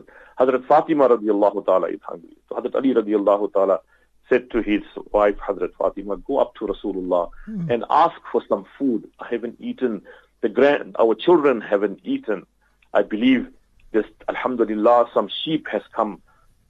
Hazrat 0.41 0.67
Fatima 0.67 1.09
radiallahu 1.09 1.65
ta'ala 1.67 1.89
is 1.89 2.01
hungry. 2.03 2.37
So 2.49 2.57
Hazrat 2.57 2.75
Ali 2.75 2.95
radiallahu 2.95 3.53
ta'ala 3.53 3.81
said 4.29 4.51
to 4.51 4.63
his 4.63 4.83
wife, 5.13 5.37
Hazrat 5.37 5.75
Fatima, 5.79 6.17
go 6.17 6.39
up 6.39 6.55
to 6.57 6.67
Rasulullah 6.67 7.31
mm. 7.49 7.71
and 7.73 7.85
ask 7.91 8.17
for 8.33 8.43
some 8.49 8.67
food. 8.79 9.09
I 9.21 9.29
haven't 9.31 9.57
eaten. 9.61 10.03
The 10.41 10.49
grand, 10.49 10.97
our 10.99 11.15
children 11.15 11.61
haven't 11.61 12.01
eaten. 12.05 12.47
I 12.93 13.03
believe 13.03 13.49
this, 13.93 14.05
alhamdulillah, 14.29 15.11
some 15.15 15.29
sheep 15.45 15.67
has 15.71 15.83
come 15.95 16.21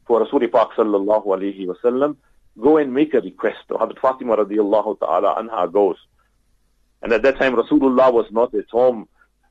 for 0.07 0.25
Rasulullah 0.25 0.53
Pak 0.53 0.71
sallallahu 0.77 1.27
alayhi 1.27 1.67
wasallam. 1.67 2.17
Go 2.61 2.77
and 2.79 2.93
make 2.93 3.15
a 3.15 3.21
request. 3.21 3.69
Hazrat 3.71 3.99
Fatima 3.99 4.37
radiallahu 4.37 4.99
ta'ala 5.01 5.35
anha 5.37 5.73
goes. 5.73 5.97
And 7.03 7.13
at 7.13 7.23
that 7.23 7.39
time, 7.39 7.55
Rasulullah 7.55 8.13
was 8.13 8.27
not 8.31 8.55
at 8.55 8.69
home. 8.71 9.09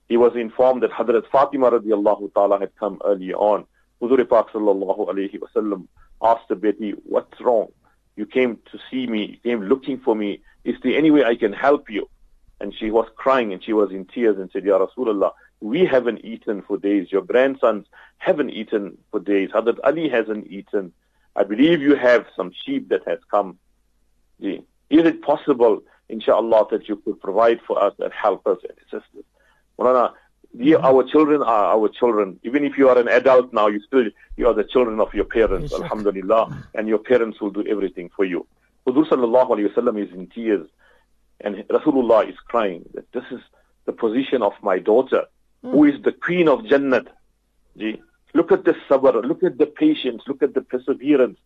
He 0.07 0.17
was 0.17 0.35
informed 0.35 0.83
that 0.83 0.91
Hadrat 0.91 1.27
Fatima 1.31 1.71
radiallahu 1.71 2.33
ta'ala 2.33 2.59
had 2.59 2.75
come 2.75 2.99
early 3.05 3.33
on. 3.33 3.65
Huzur 4.01 4.27
Pak 4.29 4.49
sallallahu 4.49 5.07
alayhi 5.07 5.39
wasallam 5.39 5.87
asked 6.21 6.47
the 6.49 6.55
Beti, 6.55 6.93
what's 7.05 7.39
wrong? 7.41 7.67
You 8.15 8.25
came 8.25 8.59
to 8.71 8.79
see 8.89 9.07
me, 9.07 9.25
you 9.25 9.37
came 9.51 9.63
looking 9.63 9.99
for 9.99 10.15
me. 10.15 10.41
Is 10.63 10.75
there 10.83 10.97
any 10.97 11.11
way 11.11 11.23
I 11.23 11.35
can 11.35 11.53
help 11.53 11.89
you? 11.89 12.09
And 12.61 12.73
she 12.73 12.89
was 12.89 13.07
crying 13.15 13.51
and 13.53 13.63
she 13.63 13.73
was 13.73 13.91
in 13.91 14.05
tears 14.05 14.37
and 14.37 14.49
said, 14.51 14.63
Ya 14.63 14.79
Rasulullah, 14.79 15.31
we 15.59 15.85
haven't 15.85 16.23
eaten 16.23 16.61
for 16.61 16.77
days. 16.77 17.11
Your 17.11 17.21
grandsons 17.21 17.87
haven't 18.17 18.51
eaten 18.51 18.97
for 19.11 19.19
days. 19.19 19.49
Hadrat 19.51 19.79
Ali 19.83 20.07
hasn't 20.09 20.47
eaten. 20.47 20.93
I 21.35 21.43
believe 21.43 21.81
you 21.81 21.95
have 21.95 22.25
some 22.35 22.51
sheep 22.65 22.89
that 22.89 23.01
has 23.07 23.19
come. 23.29 23.57
Is 24.39 24.61
it 24.89 25.21
possible 25.21 25.83
inshallah, 26.09 26.67
that 26.71 26.87
you 26.87 26.97
could 26.97 27.19
provide 27.21 27.59
for 27.65 27.81
us 27.81 27.93
and 27.99 28.11
help 28.13 28.45
us 28.47 28.57
and 28.63 28.77
assist 28.87 29.09
us. 29.17 30.11
Mm-hmm. 30.57 30.85
our 30.85 31.03
children 31.03 31.41
are 31.41 31.65
our 31.75 31.89
children. 31.89 32.39
Even 32.43 32.63
if 32.63 32.77
you 32.77 32.89
are 32.89 32.97
an 32.97 33.07
adult 33.07 33.53
now, 33.53 33.67
you 33.67 33.81
still 33.81 34.05
you 34.37 34.47
are 34.47 34.53
the 34.53 34.63
children 34.63 34.99
of 34.99 35.13
your 35.13 35.25
parents, 35.25 35.71
yes, 35.71 35.81
alhamdulillah, 35.81 36.65
and 36.73 36.87
your 36.87 36.97
parents 36.97 37.41
will 37.41 37.51
do 37.51 37.65
everything 37.67 38.09
for 38.15 38.25
you. 38.25 38.45
Huzur 38.87 39.07
sallallahu 39.07 39.49
alayhi 39.51 39.73
wasallam 39.73 40.03
is 40.03 40.13
in 40.13 40.27
tears, 40.27 40.67
and 41.41 41.55
Rasulullah 41.69 42.29
is 42.29 42.35
crying 42.47 42.85
that 42.93 43.11
this 43.11 43.23
is 43.31 43.41
the 43.85 43.93
position 43.93 44.41
of 44.41 44.53
my 44.61 44.79
daughter, 44.79 45.25
mm. 45.63 45.71
who 45.71 45.85
is 45.85 46.01
the 46.03 46.11
queen 46.11 46.47
of 46.47 46.59
Jannat. 46.59 47.07
Gee, 47.77 48.01
look 48.33 48.51
at 48.51 48.63
the 48.63 48.75
sabr, 48.89 49.23
look 49.25 49.43
at 49.43 49.57
the 49.57 49.65
patience, 49.65 50.23
look 50.27 50.41
at 50.43 50.53
the 50.53 50.61
perseverance. 50.61 51.39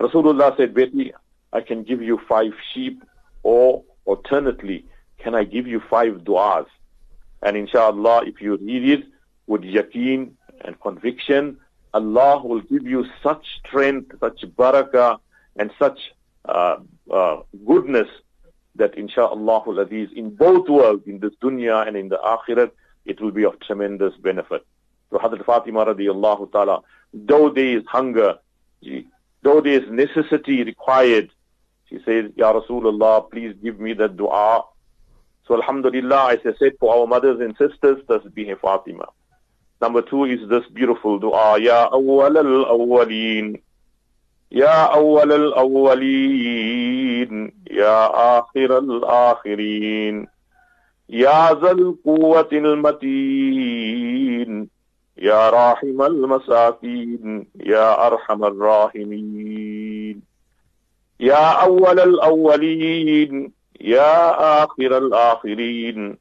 Rasulullah 0.00 0.56
said, 0.56 0.74
Beti, 0.74 1.12
I 1.52 1.60
can 1.60 1.84
give 1.84 2.02
you 2.02 2.20
five 2.28 2.52
sheep 2.72 3.02
or 3.42 3.84
alternately, 4.04 4.86
can 5.18 5.34
I 5.34 5.44
give 5.44 5.66
you 5.66 5.80
five 5.88 6.14
du'as? 6.24 6.66
And 7.44 7.56
inshallah, 7.56 8.24
if 8.26 8.40
you 8.40 8.56
read 8.56 8.88
it 8.88 9.04
with 9.46 9.62
yaqeen 9.62 10.32
and 10.64 10.80
conviction, 10.80 11.58
Allah 11.92 12.44
will 12.44 12.62
give 12.62 12.84
you 12.86 13.06
such 13.22 13.44
strength, 13.60 14.16
such 14.18 14.40
barakah, 14.58 15.18
and 15.56 15.70
such 15.78 15.98
uh, 16.46 16.76
uh, 17.12 17.36
goodness 17.64 18.08
that 18.76 18.96
inshallah 18.98 19.62
in 20.16 20.34
both 20.34 20.68
worlds, 20.68 21.06
in 21.06 21.20
this 21.20 21.32
dunya 21.40 21.86
and 21.86 21.96
in 21.96 22.08
the 22.08 22.18
akhirat, 22.18 22.72
it 23.04 23.20
will 23.20 23.30
be 23.30 23.44
of 23.44 23.60
tremendous 23.60 24.14
benefit. 24.16 24.66
So 25.10 25.18
Hadrat 25.18 25.44
Fatima 25.44 25.84
radiallahu 25.84 26.50
ta'ala, 26.50 26.80
though 27.12 27.50
there 27.50 27.78
is 27.78 27.84
hunger, 27.86 28.38
though 29.42 29.60
there 29.60 29.80
is 29.80 29.88
necessity 29.90 30.64
required 30.64 31.30
she 31.94 31.98
says, 32.04 32.30
Ya 32.36 32.52
Rasulullah, 32.52 33.30
please 33.30 33.54
give 33.62 33.78
me 33.78 33.92
the 33.92 34.08
dua. 34.08 34.64
So 35.47 35.55
Alhamdulillah, 35.55 36.33
as 36.33 36.39
I 36.45 36.53
said, 36.59 36.73
for 36.79 36.93
our 36.95 37.07
mothers 37.07 37.39
and 37.39 37.55
sisters, 37.57 38.03
tasbih 38.07 38.59
Fatima. 38.59 39.05
Number 39.81 40.01
two 40.01 40.25
is 40.25 40.39
this 40.49 40.63
beautiful 40.73 41.19
dua, 41.19 41.57
Ya 41.59 41.89
awwal 41.89 42.37
al-awwaleen. 42.37 43.61
Ya 44.49 44.89
awwal 44.93 45.31
al-awwaleen. 45.31 47.51
Ya 47.69 48.09
akhir 48.41 48.71
al-akhirin. 48.71 50.27
يا 51.09 51.53
ذا 51.53 51.71
القوة 51.71 52.49
المتين 52.53 53.89
يا 55.17 55.49
راحم 55.49 56.01
المساكين 56.01 57.47
يا 57.65 58.07
أرحم 58.07 58.43
الراحمين 58.45 60.21
يا 61.19 61.63
أول 61.65 61.99
الأولين 61.99 63.51
يا 63.81 64.63
آخر 64.63 64.97
الآخرين 64.97 66.17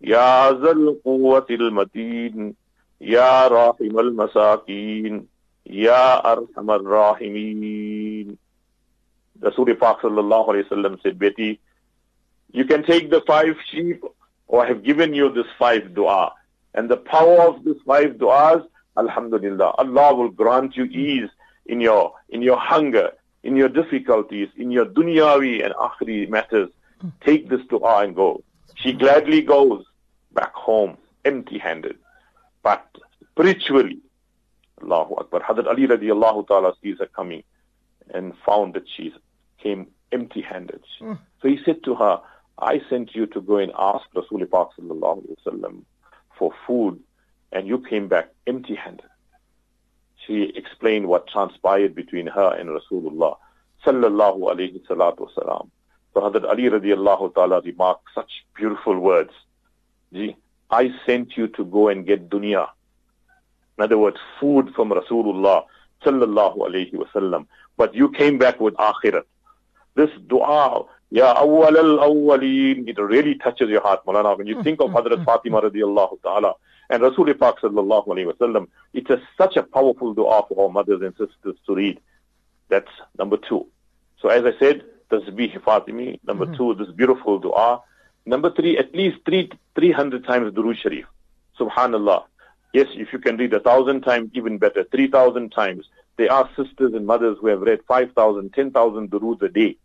يا 0.00 0.52
ذا 0.52 0.70
القوة 0.70 1.46
المتين 1.50 2.54
يا 3.00 3.48
راحم 3.48 3.98
المساكين 3.98 5.26
يا 5.66 6.32
أرحم 6.32 6.70
الراحمين 6.70 8.36
Rasul 9.42 9.74
Pak 9.74 10.02
sallallahu 10.02 10.48
alayhi 10.52 10.68
wasallam 10.68 11.02
said, 11.02 11.18
Betty, 11.18 11.58
you 12.52 12.66
can 12.66 12.82
take 12.82 13.08
the 13.10 13.22
five 13.26 13.56
sheep 13.70 14.04
or 14.48 14.64
I 14.64 14.68
have 14.68 14.82
given 14.82 15.14
you 15.14 15.32
this 15.32 15.46
five 15.58 15.94
dua. 15.94 16.34
And 16.74 16.88
the 16.90 16.98
power 16.98 17.40
of 17.48 17.64
these 17.64 17.80
five 17.86 18.12
du'as, 18.14 18.66
Alhamdulillah, 18.98 19.74
Allah 19.78 20.14
will 20.14 20.28
grant 20.28 20.76
you 20.76 20.84
ease 20.84 21.30
in 21.66 21.80
your, 21.80 22.12
in 22.28 22.42
your 22.42 22.58
hunger, 22.58 23.12
in 23.42 23.56
your 23.56 23.68
difficulties, 23.68 24.48
in 24.56 24.70
your 24.70 24.84
dunyawi 24.86 25.64
and 25.64 25.74
akhri 25.74 26.28
matters, 26.28 26.68
take 27.21 27.49
this 27.49 27.61
to 27.69 27.79
dua 27.79 28.03
and 28.03 28.15
go. 28.15 28.43
She 28.75 28.93
gladly 28.93 29.41
goes 29.41 29.85
back 30.33 30.53
home 30.53 30.97
empty-handed. 31.23 31.97
But 32.63 32.85
spiritually, 33.31 33.99
Allahu 34.81 35.15
Akbar, 35.15 35.41
Hadrat 35.41 35.67
Ali 35.67 35.87
radiallahu 35.87 36.47
ta'ala 36.47 36.73
sees 36.81 36.97
her 36.99 37.07
coming 37.07 37.43
and 38.13 38.33
found 38.45 38.73
that 38.75 38.83
she 38.95 39.13
came 39.61 39.87
empty-handed. 40.11 40.83
Mm. 41.01 41.19
So 41.41 41.47
he 41.47 41.59
said 41.65 41.83
to 41.85 41.95
her, 41.95 42.21
I 42.59 42.81
sent 42.89 43.15
you 43.15 43.25
to 43.27 43.41
go 43.41 43.57
and 43.57 43.71
ask 43.77 44.05
Rasulullah 44.15 44.49
Pak 44.49 44.69
wasallam 44.77 45.83
for 46.37 46.51
food 46.65 46.99
and 47.51 47.67
you 47.67 47.79
came 47.79 48.07
back 48.07 48.29
empty-handed. 48.47 49.05
She 50.25 50.53
explained 50.55 51.07
what 51.07 51.27
transpired 51.27 51.95
between 51.95 52.27
her 52.27 52.55
and 52.57 52.69
Rasulullah 52.69 53.37
sallallahu 53.85 54.39
alayhi 54.39 54.85
salatu 54.87 55.29
wasalam. 55.29 55.69
So 56.15 56.21
Hazrat 56.21 56.47
Ali 56.47 56.63
radiallahu 56.69 57.35
ta'ala 57.35 57.61
remarked 57.61 58.07
such 58.15 58.45
beautiful 58.55 58.97
words. 58.97 59.31
Gee, 60.13 60.37
I 60.71 60.91
sent 61.05 61.35
you 61.35 61.49
to 61.49 61.65
go 61.65 61.89
and 61.89 62.05
get 62.05 62.29
dunya. 62.29 62.69
In 63.77 63.83
other 63.83 63.97
words, 63.97 64.15
food 64.39 64.73
from 64.73 64.91
Rasulullah 64.91 65.65
sallallahu 66.05 66.57
alayhi 66.59 66.93
wasallam. 66.93 67.47
But 67.75 67.93
you 67.93 68.09
came 68.11 68.37
back 68.37 68.61
with 68.61 68.75
akhirat. 68.75 69.23
This 69.95 70.09
dua, 70.27 70.85
Ya 71.11 71.35
awwal 71.35 71.77
al-awwaleen, 71.77 72.87
it 72.87 72.97
really 72.97 73.35
touches 73.35 73.69
your 73.69 73.81
heart, 73.81 74.05
Malana. 74.05 74.37
When 74.37 74.47
you 74.47 74.63
think 74.63 74.79
of 74.79 74.91
hmm. 74.91 74.95
Hazrat 74.95 75.25
Fatima 75.25 75.61
radiallahu 75.61 76.21
ta'ala 76.21 76.53
and 76.89 77.03
Rasulullah 77.03 77.37
Pak 77.37 77.59
sallallahu 77.59 78.07
alayhi 78.07 78.33
wasallam, 78.33 78.67
it's 78.93 79.09
a, 79.09 79.21
such 79.37 79.57
a 79.57 79.63
powerful 79.63 80.13
dua 80.13 80.43
for 80.47 80.63
our 80.63 80.71
mothers 80.71 81.01
and 81.01 81.11
sisters 81.11 81.57
to 81.67 81.75
read. 81.75 81.99
That's 82.69 82.89
number 83.19 83.35
two. 83.35 83.67
So 84.21 84.29
as 84.29 84.45
I 84.45 84.57
said, 84.59 84.85
tasbih 85.11 85.61
Fatimi. 85.61 86.19
Number 86.25 86.45
mm-hmm. 86.45 86.55
two, 86.55 86.75
this 86.75 86.89
beautiful 86.95 87.39
dua. 87.39 87.81
Number 88.25 88.51
three, 88.51 88.77
at 88.77 88.93
least 88.95 89.17
three, 89.25 89.51
300 89.75 90.25
times 90.25 90.51
Durood 90.53 90.77
Sharif. 90.77 91.05
Subhanallah. 91.59 92.23
Yes, 92.73 92.87
if 92.93 93.13
you 93.13 93.19
can 93.19 93.37
read 93.37 93.53
a 93.53 93.59
thousand 93.59 94.01
times, 94.01 94.31
even 94.33 94.57
better. 94.57 94.83
3,000 94.83 95.51
times. 95.51 95.87
There 96.17 96.31
are 96.31 96.49
sisters 96.55 96.93
and 96.93 97.05
mothers 97.05 97.37
who 97.39 97.47
have 97.47 97.61
read 97.61 97.79
5,000, 97.87 98.53
10,000 98.53 99.09
duroods 99.09 99.41
a 99.43 99.49
day. 99.49 99.77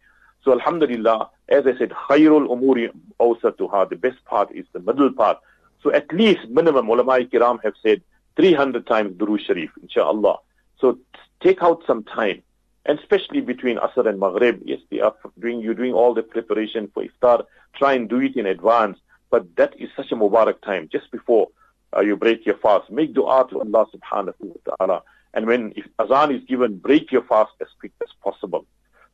So 0.45 0.53
Alhamdulillah, 0.53 1.31
as 1.49 1.67
I 1.67 1.77
said, 1.77 1.91
khairul 1.91 2.49
umuri 2.49 2.91
awsatuha, 3.21 3.91
the 3.91 3.97
best 3.97 4.25
part 4.25 4.51
is 4.55 4.65
the 4.73 4.81
middle 4.81 5.13
part. 5.13 5.39
So 5.83 5.93
at 5.93 6.13
least 6.13 6.49
minimum, 6.49 6.89
ulama 6.89 7.19
kiram 7.25 7.63
have 7.63 7.75
said 7.83 8.03
300 8.37 8.87
times 8.87 9.17
durood 9.17 9.41
sharif, 9.41 9.71
inshallah. 9.83 10.39
So 10.79 10.99
take 11.41 11.63
out 11.63 11.83
some 11.87 12.05
time, 12.05 12.43
and 12.87 12.99
especially 12.99 13.41
between 13.41 13.79
Asr 13.79 14.09
and 14.09 14.19
Maghrib. 14.19 14.63
Yes, 14.65 14.81
they 14.91 15.01
are 15.01 15.15
doing, 15.39 15.61
you're 15.61 15.75
doing 15.75 15.93
all 15.93 16.15
the 16.15 16.23
preparation 16.23 16.91
for 16.93 17.05
iftar. 17.05 17.45
Try 17.75 17.95
and 17.95 18.09
do 18.09 18.21
it 18.21 18.37
in 18.37 18.47
advance. 18.47 18.99
But 19.31 19.55
that 19.57 19.75
is 19.79 19.89
such 19.97 20.11
a 20.11 20.17
Mubarak 20.17 20.61
time, 20.63 20.89
just 20.91 21.11
before 21.11 21.49
uh, 21.97 22.01
you 22.01 22.17
break 22.17 22.47
your 22.47 22.57
fast. 22.57 22.91
Make 22.91 23.15
dua 23.15 23.47
to 23.51 23.61
Allah 23.61 23.87
subhanahu 23.95 24.35
wa 24.41 24.77
ta'ala. 24.77 25.03
And 25.35 25.47
when 25.47 25.73
if 25.77 25.87
azan 25.99 26.35
is 26.35 26.43
given, 26.45 26.79
break 26.79 27.13
your 27.13 27.23
fast 27.23 27.53
as 27.61 27.69
quick 27.79 27.93
as 28.03 28.09
possible. 28.23 28.67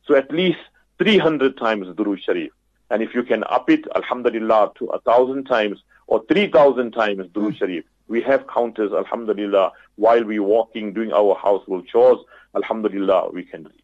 So 0.05 0.15
at 0.15 0.31
least 0.31 0.59
300 0.97 1.57
times 1.57 1.87
Durood 1.87 2.21
Sharif. 2.23 2.51
And 2.89 3.03
if 3.03 3.13
you 3.13 3.23
can 3.23 3.43
up 3.43 3.69
it, 3.69 3.85
Alhamdulillah, 3.95 4.71
to 4.79 4.85
a 4.87 4.99
thousand 5.01 5.43
times 5.45 5.83
or 6.07 6.23
3,000 6.27 6.91
times 6.91 7.27
mm. 7.27 7.57
Sharif. 7.57 7.83
We 8.07 8.21
have 8.21 8.47
counters, 8.47 8.93
Alhamdulillah, 8.93 9.73
while 9.97 10.23
we're 10.23 10.41
walking, 10.41 10.93
doing 10.93 11.11
our 11.11 11.35
household 11.35 11.87
chores, 11.87 12.19
Alhamdulillah, 12.57 13.29
we 13.31 13.43
can 13.43 13.63
read. 13.63 13.81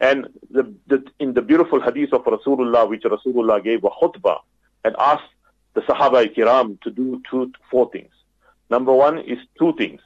And 0.00 0.26
the, 0.50 0.74
the, 0.86 1.04
in 1.18 1.34
the 1.34 1.42
beautiful 1.42 1.80
hadith 1.80 2.12
of 2.12 2.24
Rasulullah, 2.24 2.88
which 2.88 3.02
Rasulullah 3.04 3.62
gave 3.62 3.84
a 3.84 3.90
khutbah 3.90 4.38
and 4.84 4.94
asked 4.98 5.32
the 5.74 5.82
Sahaba 5.82 6.20
kiram 6.34 6.80
to 6.82 6.90
do 6.90 7.22
two, 7.30 7.52
four 7.70 7.90
things. 7.90 8.12
Number 8.70 8.92
one 8.92 9.18
is 9.18 9.38
two 9.58 9.72
things. 9.76 10.00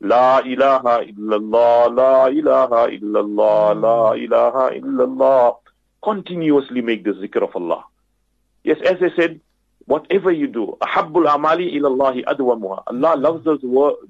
La 0.00 0.40
ilaha 0.40 1.04
illallah, 1.10 1.96
la 1.96 2.26
ilaha 2.26 2.88
illallah, 2.96 3.80
la 3.80 4.12
ilaha 4.12 4.64
illallah. 4.78 5.56
Continuously 6.02 6.80
make 6.80 7.04
the 7.04 7.12
zikr 7.12 7.42
of 7.42 7.54
Allah. 7.54 7.84
Yes, 8.64 8.78
as 8.84 8.96
I 9.00 9.14
said, 9.16 9.40
whatever 9.86 10.32
you 10.32 10.48
do, 10.48 10.76
ahabbul 10.80 11.26
amali 11.26 11.72
ilallahi 11.76 12.24
adwamuha. 12.24 12.82
Allah 12.86 13.14
loves 13.16 13.44
those 13.44 13.60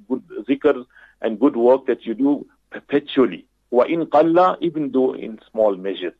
good 0.08 0.22
zikrs 0.48 0.84
and 1.20 1.38
good 1.38 1.56
work 1.56 1.86
that 1.86 2.06
you 2.06 2.14
do 2.14 2.46
perpetually. 2.72 3.46
Wa 3.70 3.84
in 3.84 4.06
qalla, 4.06 4.56
even 4.60 4.92
though 4.92 5.14
in 5.14 5.38
small 5.50 5.76
measures. 5.76 6.14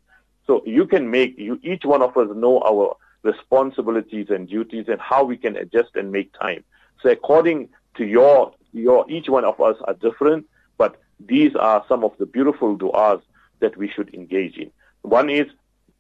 So 0.47 0.62
you 0.67 0.87
can 0.87 1.11
make, 1.11 1.38
you 1.38 1.59
each 1.62 1.85
one 1.85 2.03
of 2.03 2.17
us 2.17 2.29
know 2.35 2.61
our 2.61 2.97
responsibilities 3.23 4.27
and 4.31 4.49
duties 4.49 4.87
and 4.88 5.01
how 5.01 5.25
we 5.25 5.37
can 5.37 5.57
adjust 5.57 5.91
and 5.95 6.11
make 6.11 6.33
time. 6.38 6.65
So 7.03 7.11
according 7.11 7.69
to 7.97 8.05
your, 8.05 8.53
your, 8.73 9.09
each 9.11 9.29
one 9.29 9.45
of 9.45 9.61
us 9.61 9.77
are 9.85 9.95
different, 9.95 10.47
but 10.79 11.01
these 11.21 11.55
are 11.57 11.85
some 11.88 12.05
of 12.05 12.12
the 12.19 12.27
beautiful 12.27 12.77
du'as 12.77 13.21
that 13.61 13.77
we 13.77 13.88
should 13.88 14.12
engage 14.15 14.57
in. 14.57 14.71
One 15.03 15.31
is 15.31 15.47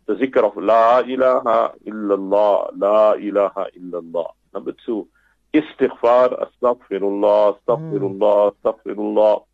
the 0.06 0.14
zikr 0.14 0.42
of 0.42 0.56
La 0.56 1.00
ilaha 1.00 1.74
illallah, 1.86 2.72
La 2.76 3.12
ilaha 3.12 3.66
illallah. 3.78 4.32
Number 4.52 4.74
two, 4.84 5.08
istighfar, 5.54 6.48
astaghfirullah, 6.62 7.58
astaghfirullah, 7.58 8.54
astaghfirullah. 8.64 9.44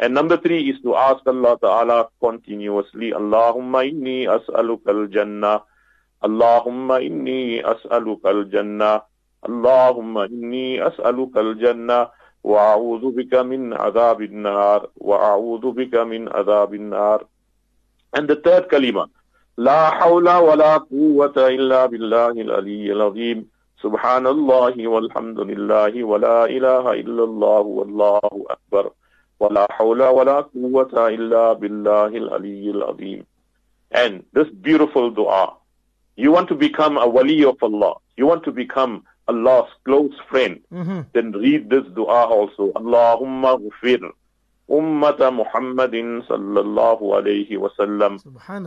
And 0.00 0.14
number 0.14 0.38
three 0.40 0.70
is 0.70 0.80
to 0.82 0.96
ask 0.96 1.20
Allah 1.28 1.58
Ta'ala 1.60 2.08
continuously, 2.24 3.12
Allahumma 3.12 3.84
inni 3.84 4.24
as'aluka 4.24 4.88
al-jannah, 4.96 5.60
Allahumma 6.24 7.04
inni 7.04 7.60
as'aluka 7.60 8.32
al-jannah, 8.32 9.04
Allahumma 9.44 10.24
inni 10.32 10.80
as'aluka 10.80 11.44
al-jannah, 11.44 12.08
وأعوذ 12.44 13.04
بك 13.12 13.34
من 13.34 13.72
عذاب 13.76 14.22
النار 14.22 14.88
وأعوذ 14.96 15.64
بك 15.76 15.94
من 15.94 16.28
عذاب 16.32 16.74
النار 16.74 17.20
And 18.16 18.28
the 18.28 18.36
third 18.36 18.68
kalima 18.72 19.08
لا 19.58 19.90
حول 19.90 20.24
ولا 20.28 20.76
قوة 20.78 21.36
إلا 21.36 21.86
بالله 21.86 22.30
العلي 22.30 22.92
العظيم 22.92 23.46
سبحان 23.82 24.26
الله 24.26 24.88
والحمد 24.88 25.40
لله 25.40 26.04
ولا 26.04 26.44
إله 26.44 26.92
إلا 26.92 27.24
الله 27.24 27.60
والله 27.60 28.20
أكبر 28.50 28.90
ولا 29.39 29.67
حول 29.71 30.03
ولا 30.03 30.41
قوة 30.41 31.07
إلا 31.07 31.53
بالله 31.53 32.07
العلي 32.07 32.71
العظيم 32.71 33.25
And 33.91 34.23
this 34.33 34.49
beautiful 34.49 35.11
dua, 35.11 35.53
you 36.15 36.31
want 36.31 36.47
to 36.49 36.55
become 36.55 36.97
a 36.97 37.07
wali 37.07 37.45
of 37.45 37.61
Allah, 37.61 37.95
you 38.17 38.25
want 38.25 38.43
to 38.43 38.51
become 38.51 39.03
Allah's 39.27 39.69
close 39.85 40.13
friend, 40.29 40.59
mm-hmm. 40.73 41.01
then 41.13 41.31
read 41.31 41.69
this 41.69 41.85
dua 41.95 42.25
also. 42.25 42.71
Allahumma 42.73 43.57
ghufir 43.59 44.11
أمة 44.71 45.29
محمد 45.29 45.95
صلى 46.27 46.59
الله 46.59 47.15
عليه 47.15 47.57
وسلم 47.57 48.17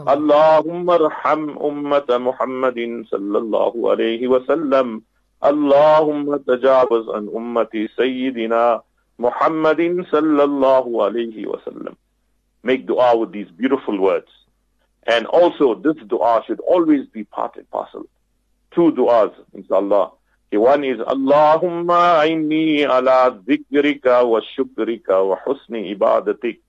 اللهم 0.08 0.90
ارحم 0.90 1.42
أمة 1.58 2.08
محمد 2.10 2.78
صلى 3.10 3.38
الله 3.38 3.90
عليه 3.90 4.28
وسلم 4.28 5.02
اللهم 5.44 6.36
تجاوز 6.36 7.08
عن 7.10 7.24
أمة 7.36 7.88
سيدنا 7.96 8.82
Muhammadin 9.19 10.05
sallallahu 10.11 10.87
alayhi 11.07 11.45
wasallam. 11.45 11.95
Make 12.63 12.85
dua 12.87 13.17
with 13.17 13.31
these 13.31 13.49
beautiful 13.51 13.99
words. 13.99 14.29
And 15.05 15.25
also 15.27 15.75
this 15.75 15.97
dua 16.07 16.43
should 16.47 16.59
always 16.61 17.07
be 17.07 17.23
part 17.25 17.55
and 17.57 17.69
parcel. 17.69 18.05
Two 18.73 18.91
duas, 18.91 19.31
inshallah. 19.53 20.11
The 20.51 20.57
one 20.59 20.83
is 20.83 20.97
Allahumma 20.99 22.25
inni 22.29 22.83
ala 22.85 23.31
dhikrika 23.31 24.27
wa 24.27 24.39
shukrika 24.41 25.27
wa 25.27 25.37
husni 25.45 25.95
ibadatik. 25.95 26.59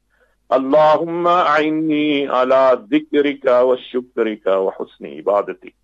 Allahumma 0.50 1.44
inni 1.60 2.26
ala 2.28 2.76
dhikrika 2.76 3.66
wa 3.66 3.76
shukrika 3.76 4.64
wa 4.64 4.72
husni 4.72 5.22
ibadatik 5.22 5.74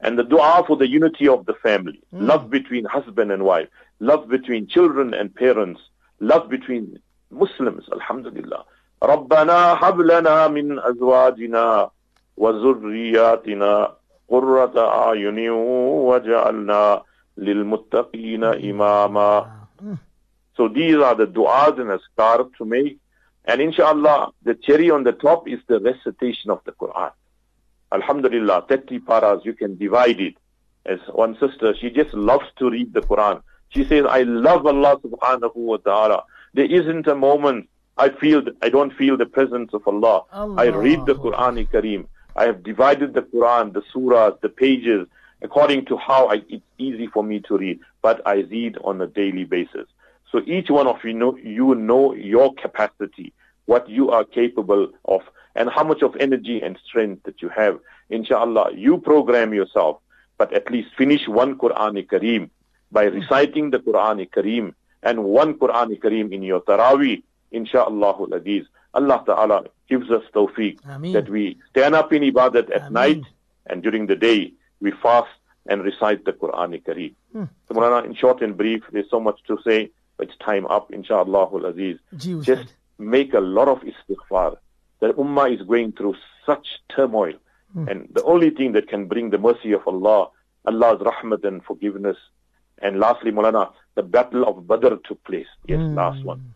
and 0.00 0.18
the 0.18 0.24
dua 0.24 0.64
for 0.66 0.76
the 0.76 0.88
unity 0.88 1.28
of 1.28 1.46
the 1.46 1.54
family, 1.54 2.00
mm. 2.12 2.26
love 2.26 2.50
between 2.50 2.84
husband 2.84 3.32
and 3.32 3.44
wife, 3.44 3.68
love 4.00 4.28
between 4.28 4.66
children 4.66 5.14
and 5.14 5.34
parents, 5.34 5.80
love 6.20 6.48
between 6.48 6.98
Muslims, 7.30 7.84
alhamdulillah. 7.92 8.64
ربنا 9.02 9.78
هب 9.82 10.00
لنا 10.00 10.48
من 10.48 10.78
أزواجنا 10.78 11.90
وَزُرْيَاتِنَا 12.36 13.94
قرة 14.28 14.78
أعين 14.78 15.50
وجعلنا 15.50 17.02
للمتقين 17.36 18.44
إماما 18.44 19.50
So 20.56 20.68
these 20.68 20.96
are 20.96 21.16
the 21.16 21.26
du'as 21.26 21.80
and 21.80 21.90
azkar 21.90 22.48
to 22.58 22.64
make. 22.64 22.98
And 23.44 23.60
inshallah, 23.60 24.30
the 24.44 24.54
cherry 24.54 24.88
on 24.88 25.02
the 25.02 25.10
top 25.10 25.48
is 25.48 25.58
the 25.66 25.80
recitation 25.80 26.50
of 26.52 26.60
the 26.64 26.70
Quran. 26.70 27.10
Alhamdulillah, 27.94 28.66
30 28.68 28.98
paras, 29.00 29.40
you 29.44 29.54
can 29.54 29.76
divide 29.78 30.20
it. 30.20 30.34
As 30.84 30.98
one 31.12 31.36
sister, 31.38 31.74
she 31.80 31.90
just 31.90 32.12
loves 32.12 32.46
to 32.58 32.68
read 32.68 32.92
the 32.92 33.00
Quran. 33.00 33.40
She 33.68 33.84
says, 33.84 34.04
I 34.08 34.22
love 34.22 34.66
Allah 34.66 34.98
subhanahu 34.98 35.54
wa 35.54 35.76
ta'ala. 35.78 36.24
There 36.52 36.70
isn't 36.70 37.06
a 37.06 37.14
moment 37.14 37.68
I 37.96 38.08
feel, 38.08 38.42
I 38.62 38.68
don't 38.68 38.92
feel 38.92 39.16
the 39.16 39.26
presence 39.26 39.72
of 39.72 39.86
Allah. 39.86 40.22
Allah. 40.32 40.62
I 40.62 40.66
read 40.66 41.06
the 41.06 41.14
Quran 41.14 41.68
Kareem. 41.70 42.06
I 42.36 42.44
have 42.44 42.64
divided 42.64 43.14
the 43.14 43.22
Quran, 43.22 43.72
the 43.72 43.82
surahs, 43.94 44.40
the 44.40 44.48
pages, 44.48 45.06
according 45.42 45.84
to 45.86 45.96
how 45.96 46.26
I, 46.28 46.42
it's 46.48 46.64
easy 46.78 47.06
for 47.06 47.22
me 47.22 47.40
to 47.48 47.56
read, 47.56 47.78
but 48.02 48.20
I 48.26 48.40
read 48.56 48.76
on 48.82 49.00
a 49.00 49.06
daily 49.06 49.44
basis. 49.44 49.86
So 50.32 50.40
each 50.46 50.68
one 50.68 50.88
of 50.88 50.96
you 51.04 51.12
know, 51.12 51.36
you 51.36 51.76
know 51.76 52.12
your 52.14 52.52
capacity, 52.54 53.32
what 53.66 53.88
you 53.88 54.10
are 54.10 54.24
capable 54.24 54.88
of, 55.04 55.20
and 55.54 55.70
how 55.70 55.84
much 55.84 56.02
of 56.02 56.16
energy 56.16 56.60
and 56.60 56.78
strength 56.86 57.22
that 57.24 57.40
you 57.42 57.48
have. 57.48 57.78
Inshallah, 58.10 58.72
you 58.74 58.98
program 58.98 59.54
yourself, 59.54 59.98
but 60.38 60.52
at 60.52 60.70
least 60.70 60.88
finish 60.96 61.26
one 61.28 61.56
Quran 61.56 62.06
Kareem 62.06 62.50
by 62.90 63.04
reciting 63.04 63.70
the 63.70 63.78
Quran 63.78 64.28
Kareem 64.30 64.74
and 65.02 65.24
one 65.24 65.54
Quran 65.54 65.98
Kareem 66.00 66.32
in 66.32 66.42
your 66.42 66.60
Taraweeh. 66.60 67.22
Inshallah, 67.52 68.16
Aziz. 68.32 68.64
Allah 68.94 69.22
Ta'ala 69.26 69.64
gives 69.88 70.10
us 70.10 70.22
tawfiq 70.32 70.78
Ameen. 70.86 71.12
that 71.12 71.28
we 71.28 71.58
stand 71.70 71.94
up 71.94 72.12
in 72.12 72.22
ibadat 72.22 72.70
at 72.74 72.82
Ameen. 72.82 72.92
night 72.92 73.22
and 73.66 73.82
during 73.82 74.06
the 74.06 74.14
day 74.16 74.52
we 74.80 74.92
fast 75.02 75.30
and 75.66 75.82
recite 75.82 76.24
the 76.24 76.32
Quran 76.32 76.80
Kareem. 76.82 77.14
Hmm. 77.32 77.44
So, 77.66 77.74
Mulana, 77.74 78.04
in 78.04 78.14
short 78.14 78.42
and 78.42 78.56
brief, 78.56 78.82
there's 78.92 79.10
so 79.10 79.18
much 79.18 79.40
to 79.48 79.58
say, 79.66 79.90
but 80.16 80.28
it's 80.28 80.38
time 80.38 80.66
up, 80.66 80.92
inshallah, 80.92 81.48
Aziz. 81.66 81.98
Just 82.44 82.68
make 82.98 83.34
a 83.34 83.40
lot 83.40 83.68
of 83.68 83.80
istighfar. 83.80 84.56
The 85.04 85.12
ummah 85.12 85.54
is 85.54 85.60
going 85.66 85.92
through 85.92 86.14
such 86.46 86.66
turmoil. 86.88 87.34
Hmm. 87.74 87.88
And 87.88 88.08
the 88.14 88.22
only 88.22 88.48
thing 88.48 88.72
that 88.72 88.88
can 88.88 89.06
bring 89.06 89.28
the 89.28 89.36
mercy 89.36 89.72
of 89.72 89.86
Allah, 89.86 90.30
Allah's 90.64 91.02
rahmat 91.02 91.44
and 91.44 91.62
forgiveness. 91.62 92.16
And 92.80 92.98
lastly, 92.98 93.30
Mulana, 93.30 93.70
the 93.96 94.02
battle 94.02 94.48
of 94.48 94.66
Badr 94.66 94.94
took 95.04 95.22
place. 95.24 95.46
Yes, 95.68 95.80
hmm. 95.80 95.94
last 95.94 96.24
one. 96.24 96.54